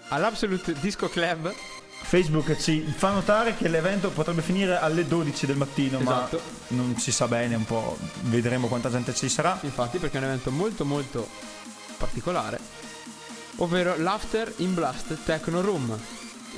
All'Absolute 0.08 0.72
Disco 0.80 1.08
Club, 1.08 1.52
Facebook 2.02 2.56
ci 2.60 2.80
fa 2.82 3.10
notare 3.10 3.56
che 3.56 3.66
l'evento 3.68 4.10
potrebbe 4.10 4.40
finire 4.42 4.78
alle 4.78 5.06
12 5.06 5.46
del 5.46 5.56
mattino, 5.56 5.98
Esatto. 5.98 6.40
ma 6.68 6.76
non 6.76 6.96
si 6.98 7.10
sa 7.10 7.26
bene, 7.26 7.56
un 7.56 7.64
po' 7.64 7.96
vedremo 8.22 8.68
quanta 8.68 8.90
gente 8.90 9.12
ci 9.14 9.28
sarà. 9.28 9.58
infatti, 9.62 9.98
perché 9.98 10.16
è 10.16 10.20
un 10.20 10.26
evento 10.26 10.50
molto 10.52 10.84
molto 10.84 11.28
particolare, 11.96 12.60
ovvero 13.56 13.96
l'After 13.98 14.52
in 14.58 14.74
Blast 14.74 15.16
Techno 15.24 15.60
Room, 15.62 15.98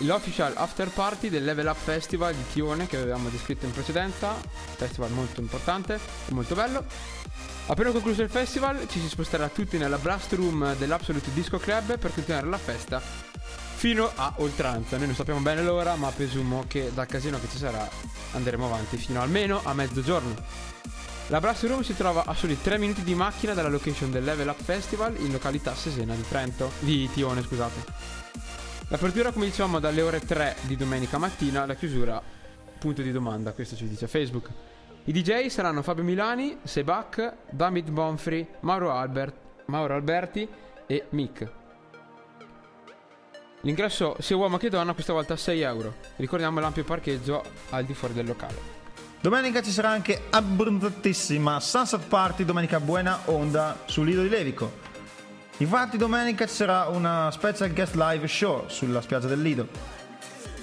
l'official 0.00 0.52
after 0.56 0.90
party 0.90 1.30
del 1.30 1.44
Level 1.44 1.66
Up 1.66 1.76
Festival 1.82 2.34
di 2.34 2.44
Tione 2.52 2.86
che 2.86 2.96
avevamo 2.96 3.30
descritto 3.30 3.64
in 3.64 3.72
precedenza, 3.72 4.34
festival 4.76 5.10
molto 5.12 5.40
importante 5.40 5.94
e 6.28 6.34
molto 6.34 6.54
bello. 6.54 6.84
Appena 7.68 7.90
concluso 7.90 8.22
il 8.22 8.30
festival 8.30 8.86
ci 8.88 9.00
si 9.00 9.08
sposterà 9.08 9.48
tutti 9.48 9.76
nella 9.78 9.98
Blast 9.98 10.32
Room 10.34 10.74
dell'Absolute 10.76 11.32
Disco 11.32 11.58
Club 11.58 11.98
per 11.98 12.12
continuare 12.12 12.46
la 12.46 12.58
festa 12.58 13.00
fino 13.78 14.10
a 14.12 14.32
oltranza. 14.38 14.96
Noi 14.96 15.06
non 15.06 15.14
sappiamo 15.14 15.38
bene 15.38 15.62
l'ora, 15.62 15.94
ma 15.94 16.10
presumo 16.10 16.64
che 16.66 16.90
dal 16.92 17.06
casino 17.06 17.38
che 17.38 17.46
ci 17.48 17.58
sarà 17.58 17.88
andremo 18.32 18.66
avanti 18.66 18.96
fino 18.96 19.22
almeno 19.22 19.60
a 19.62 19.72
mezzogiorno. 19.72 20.34
La 21.28 21.38
Blast 21.38 21.62
Room 21.62 21.82
si 21.82 21.94
trova 21.94 22.24
a 22.24 22.34
soli 22.34 22.60
3 22.60 22.76
minuti 22.76 23.04
di 23.04 23.14
macchina 23.14 23.54
dalla 23.54 23.68
location 23.68 24.10
del 24.10 24.24
Level 24.24 24.48
Up 24.48 24.60
Festival 24.60 25.14
in 25.20 25.30
località 25.30 25.76
Sesena 25.76 26.16
di 26.16 26.24
Trento, 26.28 26.72
di 26.80 27.08
Tione, 27.12 27.40
scusate. 27.40 27.84
L'apertura, 28.88 29.30
come 29.30 29.44
dicevamo, 29.44 29.78
dalle 29.78 30.02
ore 30.02 30.18
3 30.18 30.56
di 30.62 30.74
domenica 30.74 31.16
mattina, 31.16 31.64
la 31.64 31.76
chiusura, 31.76 32.20
punto 32.80 33.02
di 33.02 33.12
domanda, 33.12 33.52
questo 33.52 33.76
ci 33.76 33.86
dice 33.86 34.08
Facebook. 34.08 34.48
I 35.04 35.12
DJ 35.12 35.46
saranno 35.46 35.82
Fabio 35.82 36.02
Milani, 36.02 36.58
Sebak, 36.64 37.32
Damit 37.50 37.90
Bonfri, 37.90 38.44
Mauro, 38.60 38.90
Albert, 38.90 39.36
Mauro 39.66 39.94
Alberti 39.94 40.48
e 40.84 41.06
Mick. 41.10 41.66
L'ingresso 43.62 44.14
sia 44.20 44.36
uomo 44.36 44.56
che 44.56 44.70
donna 44.70 44.92
questa 44.92 45.12
volta 45.12 45.36
6 45.36 45.60
euro. 45.62 45.94
Ricordiamo 46.16 46.60
l'ampio 46.60 46.84
parcheggio 46.84 47.42
al 47.70 47.84
di 47.84 47.92
fuori 47.92 48.14
del 48.14 48.26
locale. 48.26 48.76
Domenica 49.20 49.62
ci 49.62 49.72
sarà 49.72 49.88
anche 49.90 50.26
abbronzatissima 50.30 51.58
Sunset 51.58 52.06
Party 52.06 52.44
domenica 52.44 52.78
buena 52.78 53.18
onda 53.24 53.76
sul 53.86 54.06
Lido 54.06 54.22
di 54.22 54.28
Levico. 54.28 54.86
Infatti 55.56 55.96
domenica 55.96 56.46
ci 56.46 56.54
sarà 56.54 56.86
una 56.86 57.32
special 57.32 57.72
guest 57.72 57.96
live 57.96 58.28
show 58.28 58.68
sulla 58.68 59.00
spiaggia 59.00 59.26
del 59.26 59.42
Lido. 59.42 59.66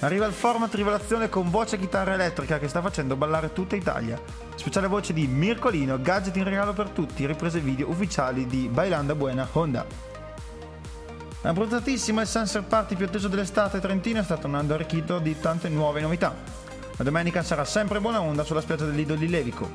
Arriva 0.00 0.24
il 0.24 0.32
format 0.32 0.74
rivelazione 0.74 1.28
con 1.28 1.50
voce 1.50 1.76
e 1.76 1.78
chitarra 1.78 2.14
elettrica 2.14 2.58
che 2.58 2.68
sta 2.68 2.80
facendo 2.80 3.14
ballare 3.14 3.52
tutta 3.52 3.76
Italia. 3.76 4.18
Speciale 4.54 4.86
voce 4.86 5.12
di 5.12 5.26
Mircolino, 5.26 6.00
gadget 6.00 6.36
in 6.36 6.44
regalo 6.44 6.72
per 6.72 6.88
tutti, 6.88 7.26
riprese 7.26 7.60
video 7.60 7.90
ufficiali 7.90 8.46
di 8.46 8.68
Bailanda 8.72 9.14
Buena 9.14 9.46
Honda. 9.52 10.05
Abbronzatissima 11.46 12.22
il 12.22 12.26
Sunset 12.26 12.64
Party 12.64 12.96
più 12.96 13.06
atteso 13.06 13.28
dell'estate 13.28 13.78
trentina 13.78 14.18
è 14.18 14.24
stato 14.24 14.48
un 14.48 14.56
anno 14.56 14.74
arricchito 14.74 15.20
di 15.20 15.38
tante 15.38 15.68
nuove 15.68 16.00
novità. 16.00 16.34
La 16.96 17.04
domenica 17.04 17.44
sarà 17.44 17.64
sempre 17.64 18.00
buona 18.00 18.20
onda 18.20 18.42
sulla 18.42 18.60
spiaggia 18.60 18.84
del 18.84 18.96
Lido 18.96 19.14
di 19.14 19.28
Levico. 19.28 19.70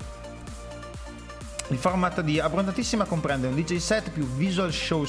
Il 1.70 1.78
format 1.78 2.20
di 2.20 2.42
Abbronzatissima 2.42 3.06
comprende 3.06 3.48
un 3.48 3.56
DJ 3.56 3.78
set 3.78 4.10
più 4.10 4.26
visual 4.26 4.74
show 4.74 5.08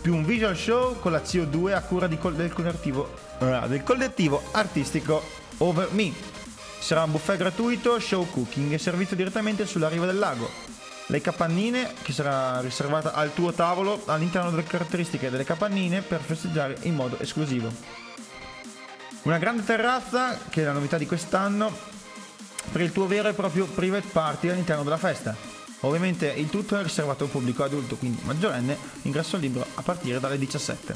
più 0.00 0.14
un 0.14 0.24
visual 0.24 0.56
show 0.56 0.98
con 1.00 1.10
la 1.10 1.20
CO2 1.20 1.74
a 1.74 1.82
cura 1.82 2.08
col- 2.16 2.36
del, 2.36 2.52
collettivo, 2.52 3.12
eh, 3.40 3.64
del 3.66 3.82
collettivo 3.82 4.42
artistico 4.52 5.20
Over 5.58 5.88
Me. 5.90 6.12
Sarà 6.78 7.02
un 7.02 7.10
buffet 7.10 7.36
gratuito, 7.36 7.98
show 7.98 8.24
cooking 8.30 8.72
e 8.72 8.78
servizio 8.78 9.16
direttamente 9.16 9.66
sulla 9.66 9.88
riva 9.88 10.06
del 10.06 10.18
lago. 10.18 10.79
Le 11.10 11.20
capannine, 11.20 11.92
che 12.02 12.12
sarà 12.12 12.60
riservata 12.60 13.14
al 13.14 13.34
tuo 13.34 13.52
tavolo 13.52 14.00
all'interno 14.06 14.50
delle 14.50 14.62
caratteristiche 14.62 15.28
delle 15.28 15.42
capannine 15.42 16.02
per 16.02 16.20
festeggiare 16.20 16.76
in 16.82 16.94
modo 16.94 17.18
esclusivo. 17.18 17.68
Una 19.22 19.38
grande 19.38 19.64
terrazza, 19.64 20.38
che 20.48 20.62
è 20.62 20.64
la 20.64 20.70
novità 20.70 20.98
di 20.98 21.06
quest'anno, 21.06 21.76
per 22.70 22.80
il 22.80 22.92
tuo 22.92 23.08
vero 23.08 23.28
e 23.28 23.32
proprio 23.32 23.66
private 23.66 24.06
party 24.06 24.50
all'interno 24.50 24.84
della 24.84 24.98
festa. 24.98 25.34
Ovviamente 25.80 26.28
il 26.28 26.48
tutto 26.48 26.78
è 26.78 26.82
riservato 26.82 27.24
a 27.24 27.26
un 27.26 27.32
pubblico 27.32 27.64
adulto, 27.64 27.96
quindi 27.96 28.20
maggiorenne, 28.22 28.78
ingresso 29.02 29.36
libero 29.36 29.66
a 29.74 29.82
partire 29.82 30.20
dalle 30.20 30.38
17. 30.38 30.94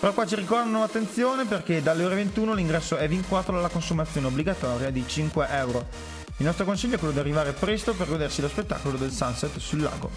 Però 0.00 0.12
qua 0.12 0.26
ci 0.26 0.34
ricordano 0.34 0.82
attenzione 0.82 1.44
perché 1.44 1.80
dalle 1.80 2.04
ore 2.04 2.16
21 2.16 2.54
l'ingresso 2.54 2.96
è 2.96 3.06
vincolato 3.06 3.52
alla 3.52 3.68
consumazione 3.68 4.26
obbligatoria 4.26 4.90
di 4.90 5.04
5 5.06 5.46
euro. 5.48 6.17
Il 6.38 6.46
nostro 6.46 6.64
consiglio 6.64 6.94
è 6.94 6.98
quello 6.98 7.12
di 7.12 7.18
arrivare 7.18 7.52
presto 7.52 7.94
per 7.94 8.06
godersi 8.06 8.40
lo 8.40 8.48
spettacolo 8.48 8.96
del 8.96 9.10
sunset 9.10 9.58
sul 9.58 9.80
lago. 9.80 10.08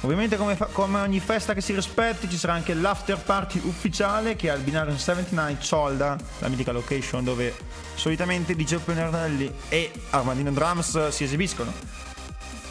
Ovviamente 0.00 0.36
come, 0.36 0.56
fa- 0.56 0.66
come 0.66 1.00
ogni 1.00 1.20
festa 1.20 1.54
che 1.54 1.60
si 1.60 1.72
rispetti 1.72 2.28
ci 2.28 2.36
sarà 2.36 2.54
anche 2.54 2.74
l'after 2.74 3.18
party 3.18 3.60
ufficiale 3.64 4.34
che 4.34 4.48
è 4.48 4.50
al 4.50 4.60
binario 4.60 4.96
79 4.96 5.56
Ciolda, 5.60 6.16
la 6.40 6.48
mitica 6.48 6.72
location 6.72 7.22
dove 7.22 7.54
solitamente 7.94 8.56
DJ 8.56 8.76
Pionernelli 8.76 9.52
e 9.68 9.92
Armandino 10.10 10.50
Drums 10.50 11.08
si 11.08 11.22
esibiscono. 11.22 11.72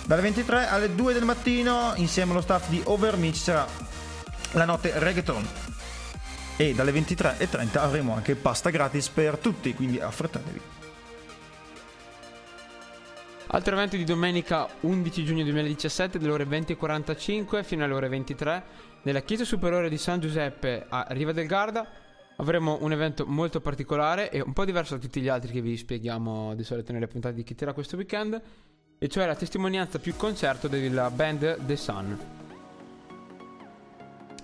Dalle 0.06 0.22
23 0.22 0.68
alle 0.68 0.94
2 0.94 1.14
del 1.14 1.24
mattino 1.24 1.94
insieme 1.96 2.32
allo 2.32 2.42
staff 2.42 2.68
di 2.68 2.82
Over 2.84 3.16
Me 3.16 3.32
ci 3.32 3.42
sarà 3.42 3.66
la 4.52 4.66
notte 4.66 4.92
reggaeton 5.00 5.48
e 6.58 6.74
dalle 6.74 6.92
23.30 6.92 7.78
avremo 7.78 8.14
anche 8.14 8.36
pasta 8.36 8.70
gratis 8.70 9.08
per 9.08 9.38
tutti, 9.38 9.74
quindi 9.74 10.02
affrettatevi. 10.02 10.77
Altro 13.50 13.76
evento 13.76 13.96
di 13.96 14.04
domenica 14.04 14.68
11 14.82 15.24
giugno 15.24 15.44
2017 15.44 16.20
dalle 16.20 16.32
ore 16.34 16.44
20.45 16.44 17.64
fino 17.64 17.86
alle 17.86 17.94
ore 17.94 18.10
23 18.10 18.64
nella 19.04 19.22
chiesa 19.22 19.46
superiore 19.46 19.88
di 19.88 19.98
San 19.98 20.20
Giuseppe 20.20 20.86
a 20.90 21.06
Riva 21.12 21.32
del 21.32 21.48
Garda 21.48 21.88
avremo 22.36 22.78
un 22.82 22.92
evento 22.92 23.26
molto 23.26 23.62
particolare 23.62 24.32
e 24.32 24.42
un 24.42 24.52
po' 24.52 24.66
diverso 24.66 24.96
da 24.96 25.02
tutti 25.02 25.22
gli 25.22 25.30
altri 25.30 25.54
che 25.54 25.62
vi 25.62 25.78
spieghiamo 25.78 26.56
di 26.56 26.64
solito 26.66 26.92
nelle 26.92 27.08
puntate 27.08 27.36
di 27.36 27.44
Chi 27.44 27.56
Tira 27.56 27.72
questo 27.72 27.96
weekend 27.96 28.42
e 28.98 29.08
cioè 29.08 29.26
la 29.26 29.36
testimonianza 29.36 29.98
più 29.98 30.18
concerto 30.18 30.68
della 30.68 31.10
band 31.10 31.66
The 31.66 31.76
Sun. 31.78 32.20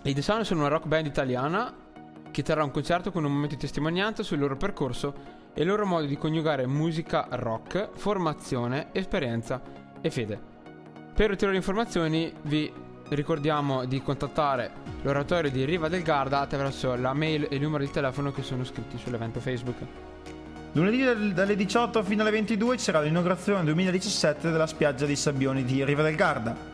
I 0.03 0.13
The 0.13 0.21
Sun 0.21 0.45
sono 0.45 0.61
una 0.61 0.69
rock 0.69 0.87
band 0.87 1.07
italiana 1.07 1.75
che 2.31 2.41
terrà 2.41 2.63
un 2.63 2.71
concerto 2.71 3.11
con 3.11 3.25
un 3.25 3.33
momento 3.33 3.55
di 3.55 3.61
testimonianza 3.61 4.23
sul 4.23 4.39
loro 4.39 4.55
percorso 4.55 5.41
e 5.53 5.61
il 5.61 5.67
loro 5.67 5.85
modo 5.85 6.05
di 6.05 6.17
coniugare 6.17 6.65
musica 6.65 7.27
rock, 7.31 7.89
formazione, 7.93 8.87
esperienza 8.91 9.61
e 10.01 10.09
fede. 10.09 10.39
Per 11.13 11.29
ulteriori 11.29 11.57
informazioni 11.57 12.33
vi 12.43 12.71
ricordiamo 13.09 13.85
di 13.85 14.01
contattare 14.01 14.71
l'oratorio 15.03 15.51
di 15.51 15.65
Riva 15.65 15.87
del 15.87 16.01
Garda 16.01 16.39
attraverso 16.39 16.95
la 16.95 17.13
mail 17.13 17.47
e 17.49 17.55
il 17.55 17.61
numero 17.61 17.83
di 17.83 17.91
telefono 17.91 18.31
che 18.31 18.41
sono 18.41 18.63
scritti 18.63 18.97
sull'evento 18.97 19.39
Facebook. 19.39 19.77
Lunedì 20.71 21.03
dal- 21.03 21.33
dalle 21.33 21.55
18 21.55 22.01
fino 22.03 22.23
alle 22.23 22.31
22 22.31 22.77
ci 22.77 22.85
sarà 22.85 23.01
l'inaugurazione 23.01 23.63
2017 23.63 24.49
della 24.49 24.65
spiaggia 24.65 25.05
dei 25.05 25.15
Sabbioni 25.15 25.63
di 25.63 25.85
Riva 25.85 26.01
del 26.01 26.15
Garda. 26.15 26.71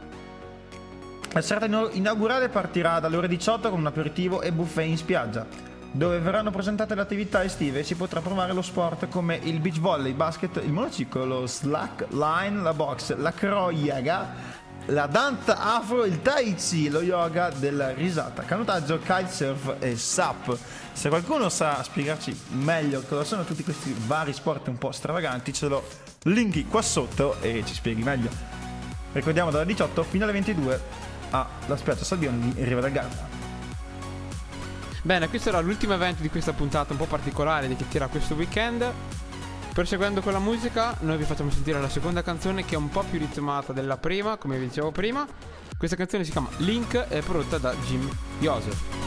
La 1.31 1.41
serata 1.41 1.89
inaugurale 1.91 2.47
partirà 2.47 2.99
dalle 2.99 3.17
ore 3.17 3.27
18 3.27 3.69
con 3.69 3.79
un 3.79 3.85
aperitivo 3.85 4.41
e 4.41 4.51
buffet 4.51 4.87
in 4.87 4.97
spiaggia, 4.97 5.45
dove 5.91 6.19
verranno 6.19 6.51
presentate 6.51 6.95
le 6.95 7.01
attività 7.01 7.43
estive 7.43 7.79
e 7.79 7.83
si 7.83 7.95
potrà 7.95 8.21
provare 8.21 8.53
lo 8.53 8.61
sport 8.61 9.07
come 9.07 9.39
il 9.43 9.59
beach 9.59 9.79
volley, 9.79 10.11
il 10.11 10.15
basket, 10.15 10.61
il 10.63 10.71
monociclo, 10.71 11.25
lo 11.25 11.47
slack 11.47 12.07
line, 12.11 12.61
la 12.61 12.73
box, 12.73 13.15
la 13.15 13.31
crow 13.31 13.71
yoga, 13.71 14.57
la 14.87 15.07
danza 15.07 15.75
afro, 15.75 16.05
il 16.05 16.21
tai 16.21 16.55
chi, 16.55 16.89
lo 16.89 17.01
yoga 17.01 17.49
della 17.49 17.91
risata, 17.91 18.43
canottaggio, 18.43 18.99
kitesurf 18.99 19.75
e 19.79 19.95
SAP. 19.95 20.57
Se 20.93 21.09
qualcuno 21.09 21.49
sa 21.49 21.81
spiegarci 21.81 22.37
meglio 22.49 23.01
cosa 23.07 23.23
sono 23.23 23.43
tutti 23.43 23.63
questi 23.63 23.95
vari 24.05 24.33
sport 24.33 24.67
un 24.67 24.77
po' 24.77 24.91
stravaganti, 24.91 25.53
ce 25.53 25.67
lo 25.67 25.83
link 26.23 26.67
qua 26.67 26.81
sotto 26.81 27.41
e 27.41 27.63
ci 27.65 27.73
spieghi 27.73 28.03
meglio. 28.03 28.29
Ricordiamo 29.11 29.49
dalle 29.49 29.65
18 29.65 30.03
fino 30.03 30.23
alle 30.23 30.33
22 30.33 30.81
alla 31.31 31.77
spiaggia 31.77 32.03
Sabbione 32.03 32.53
di 32.53 32.63
Riva 32.63 32.81
del 32.81 32.91
Garda. 32.91 33.38
Bene, 35.01 35.29
questo 35.29 35.49
era 35.49 35.61
l'ultimo 35.61 35.93
evento 35.93 36.21
di 36.21 36.29
questa 36.29 36.51
puntata 36.51 36.91
un 36.91 36.99
po' 36.99 37.05
particolare 37.05 37.67
di 37.67 37.75
che 37.75 37.87
tira 37.87 38.07
questo 38.07 38.35
weekend. 38.35 38.91
Proseguendo 39.73 40.19
con 40.21 40.33
la 40.33 40.39
musica, 40.39 40.95
noi 41.01 41.17
vi 41.17 41.23
facciamo 41.23 41.49
sentire 41.51 41.79
la 41.79 41.89
seconda 41.89 42.21
canzone 42.21 42.65
che 42.65 42.75
è 42.75 42.77
un 42.77 42.89
po' 42.89 43.03
più 43.09 43.17
ritmata 43.17 43.71
della 43.71 43.97
prima, 43.97 44.35
come 44.35 44.57
vi 44.57 44.67
dicevo 44.67 44.91
prima. 44.91 45.25
Questa 45.77 45.95
canzone 45.95 46.25
si 46.25 46.31
chiama 46.31 46.49
Link 46.57 46.95
e 46.95 47.07
è 47.07 47.21
prodotta 47.21 47.57
da 47.57 47.73
Jim 47.85 48.09
Joseph. 48.39 48.98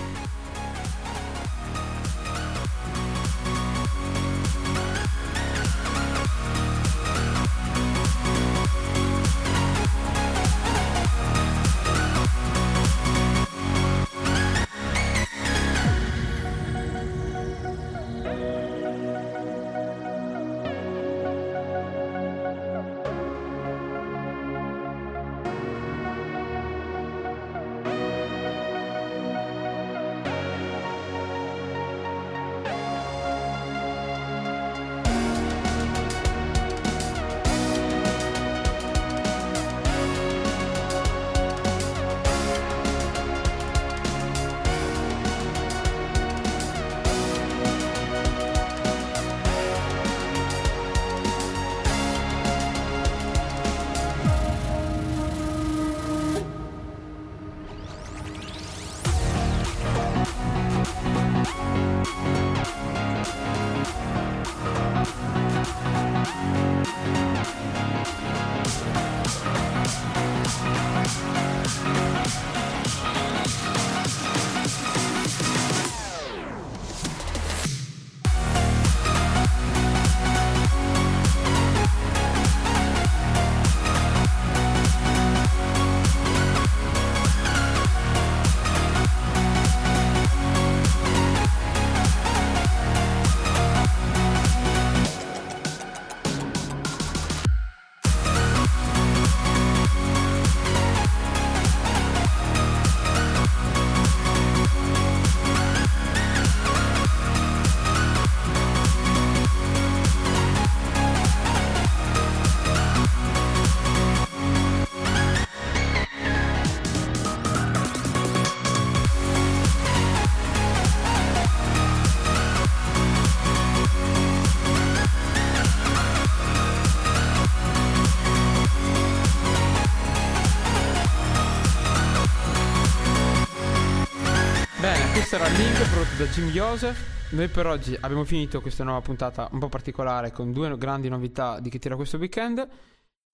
Jim 136.33 136.49
Joseph. 136.49 137.33
Noi 137.33 137.49
per 137.49 137.66
oggi 137.66 137.95
abbiamo 138.01 138.25
finito 138.25 138.62
questa 138.62 138.85
nuova 138.85 139.03
puntata 139.03 139.51
un 139.53 139.59
po' 139.59 139.68
particolare 139.68 140.33
con 140.33 140.51
due 140.51 140.79
grandi 140.79 141.11
novità 141.11 141.61
di 141.61 141.68
che 141.68 141.79
tira 141.79 141.95
questo 141.95 142.16
weekend. 142.16 142.66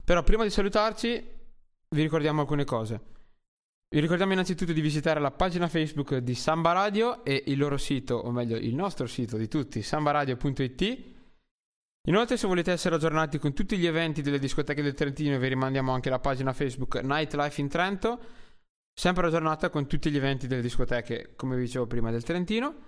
Però 0.05 0.25
prima 0.25 0.43
di 0.43 0.51
salutarci 0.51 1.11
vi 1.91 2.03
ricordiamo 2.03 2.41
alcune 2.41 2.65
cose. 2.65 3.01
Vi 3.89 4.01
ricordiamo 4.01 4.33
innanzitutto 4.33 4.73
di 4.73 4.81
visitare 4.81 5.21
la 5.21 5.31
pagina 5.31 5.69
Facebook 5.69 6.17
di 6.17 6.35
Samba 6.35 6.73
Radio 6.73 7.25
e 7.25 7.45
il 7.47 7.57
loro 7.57 7.77
sito, 7.77 8.17
o 8.17 8.33
meglio 8.33 8.57
il 8.57 8.75
nostro 8.75 9.07
sito 9.07 9.37
di 9.37 9.47
tutti, 9.47 9.81
sambaradio.it. 9.81 10.99
Inoltre 12.09 12.37
se 12.37 12.49
volete 12.49 12.73
essere 12.73 12.97
aggiornati 12.97 13.39
con 13.39 13.53
tutti 13.53 13.79
gli 13.79 13.87
eventi 13.87 14.23
delle 14.23 14.41
discoteche 14.41 14.83
del 14.83 14.95
Trentino 14.95 15.39
vi 15.39 15.47
rimandiamo 15.47 15.93
anche 15.93 16.11
la 16.11 16.19
pagina 16.19 16.53
Facebook 16.53 16.97
Nightlife 16.97 17.61
in 17.61 17.69
Trento, 17.69 18.21
sempre 18.93 19.29
aggiornata 19.29 19.71
con 19.71 19.87
tutti 19.87 20.11
gli 20.11 20.17
eventi 20.17 20.49
delle 20.49 20.63
discoteche, 20.63 21.35
come 21.37 21.55
vi 21.55 21.63
dicevo 21.63 21.87
prima, 21.87 22.11
del 22.11 22.25
Trentino. 22.25 22.88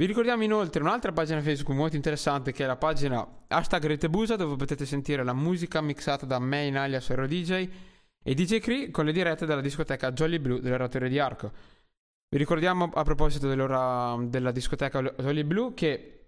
Vi 0.00 0.06
ricordiamo 0.06 0.44
inoltre 0.44 0.80
un'altra 0.80 1.10
pagina 1.10 1.42
Facebook 1.42 1.76
molto 1.76 1.96
interessante 1.96 2.52
che 2.52 2.62
è 2.62 2.68
la 2.68 2.76
pagina 2.76 3.26
hashtag 3.48 3.84
Retebusa 3.84 4.36
dove 4.36 4.54
potete 4.54 4.86
sentire 4.86 5.24
la 5.24 5.32
musica 5.32 5.80
mixata 5.80 6.24
da 6.24 6.38
me 6.38 6.66
in 6.66 6.76
alias 6.76 7.10
Aero 7.10 7.26
DJ 7.26 7.68
e 8.22 8.34
DJ 8.34 8.60
Cree 8.60 8.92
con 8.92 9.06
le 9.06 9.10
dirette 9.10 9.44
della 9.44 9.60
discoteca 9.60 10.12
Jolly 10.12 10.38
Blue 10.38 10.60
dell'Oratorio 10.60 11.08
di 11.08 11.18
Arco. 11.18 11.50
Vi 12.28 12.38
ricordiamo 12.38 12.92
a 12.94 13.02
proposito 13.02 13.48
dell'ora 13.48 14.16
della 14.20 14.52
discoteca 14.52 15.02
Jolly 15.02 15.42
Blue 15.42 15.74
che 15.74 16.26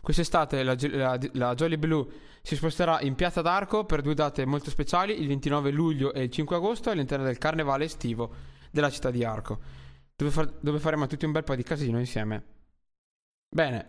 quest'estate 0.00 0.64
la, 0.64 0.74
la, 0.76 1.18
la 1.34 1.54
Jolly 1.54 1.76
Blue 1.76 2.04
si 2.42 2.56
sposterà 2.56 3.00
in 3.02 3.14
Piazza 3.14 3.42
d'Arco 3.42 3.84
per 3.84 4.00
due 4.00 4.14
date 4.14 4.44
molto 4.44 4.70
speciali, 4.70 5.20
il 5.20 5.28
29 5.28 5.70
luglio 5.70 6.12
e 6.12 6.24
il 6.24 6.30
5 6.32 6.56
agosto 6.56 6.90
all'interno 6.90 7.24
del 7.26 7.38
carnevale 7.38 7.84
estivo 7.84 8.34
della 8.72 8.90
città 8.90 9.12
di 9.12 9.22
Arco, 9.22 9.60
dove, 10.16 10.32
far- 10.32 10.54
dove 10.58 10.80
faremo 10.80 11.06
tutti 11.06 11.24
un 11.24 11.30
bel 11.30 11.44
po' 11.44 11.54
di 11.54 11.62
casino 11.62 12.00
insieme. 12.00 12.51
Bene, 13.54 13.86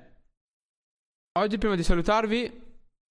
oggi 1.40 1.58
prima 1.58 1.76
di 1.76 1.84
salutarvi, 1.84 2.62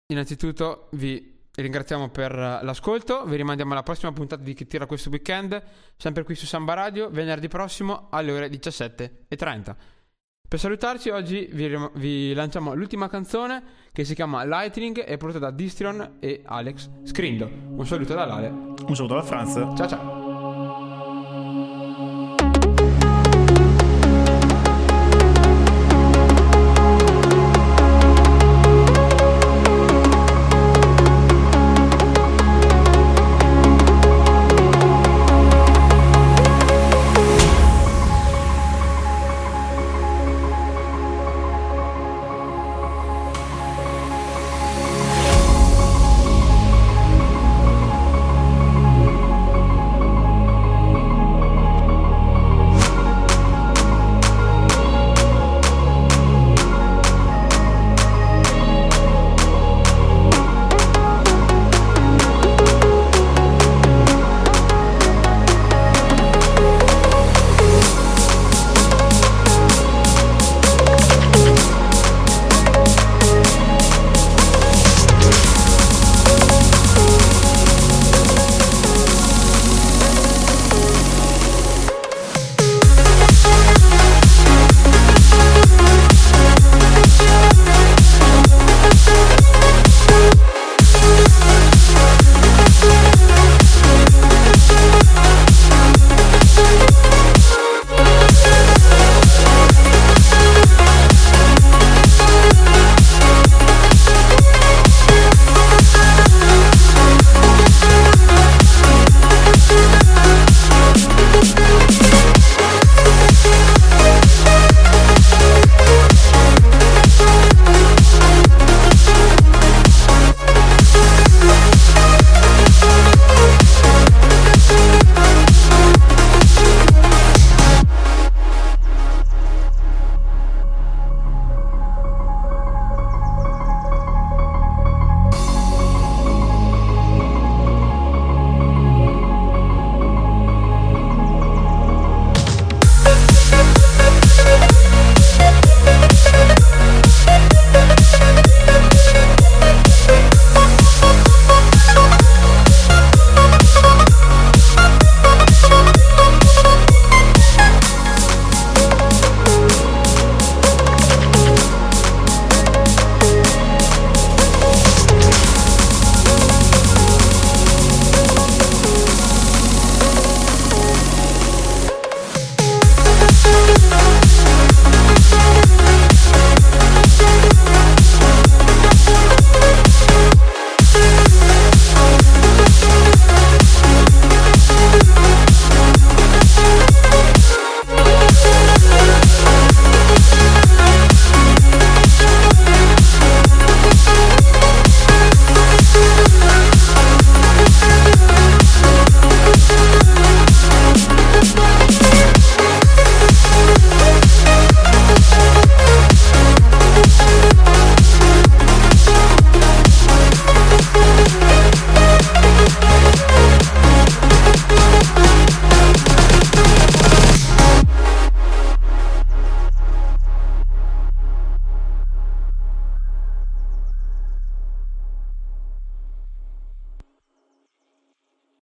innanzitutto 0.09 0.89
vi 0.93 1.41
ringraziamo 1.55 2.11
per 2.11 2.35
l'ascolto, 2.35 3.25
vi 3.25 3.37
rimandiamo 3.37 3.73
alla 3.73 3.83
prossima 3.83 4.13
puntata 4.13 4.43
di 4.43 4.53
Chi 4.53 4.67
tira 4.67 4.85
questo 4.85 5.09
weekend, 5.09 5.63
sempre 5.97 6.25
qui 6.25 6.35
su 6.35 6.45
Samba 6.45 6.75
Radio, 6.75 7.09
venerdì 7.09 7.49
prossimo 7.49 8.09
alle 8.11 8.33
ore 8.33 8.49
17.30. 8.51 9.77
Per 10.47 10.61
salutarci 10.61 11.09
oggi 11.09 11.49
vi, 11.51 11.69
rim- 11.69 11.91
vi 11.95 12.35
lanciamo 12.35 12.75
l'ultima 12.75 13.09
canzone 13.09 13.63
che 13.91 14.05
si 14.05 14.15
chiama 14.15 14.45
Lightning 14.45 15.03
e 15.07 15.17
prodotta 15.17 15.39
da 15.39 15.51
Distron 15.51 16.17
e 16.21 16.43
Alex 16.45 16.91
Scrindo. 17.05 17.47
Un 17.47 17.87
saluto 17.87 18.13
da 18.13 18.27
Lale. 18.27 18.49
Un 18.49 18.95
saluto 18.95 19.15
da 19.15 19.23
Franz. 19.23 19.55
Ciao 19.55 19.89
ciao. 19.89 20.22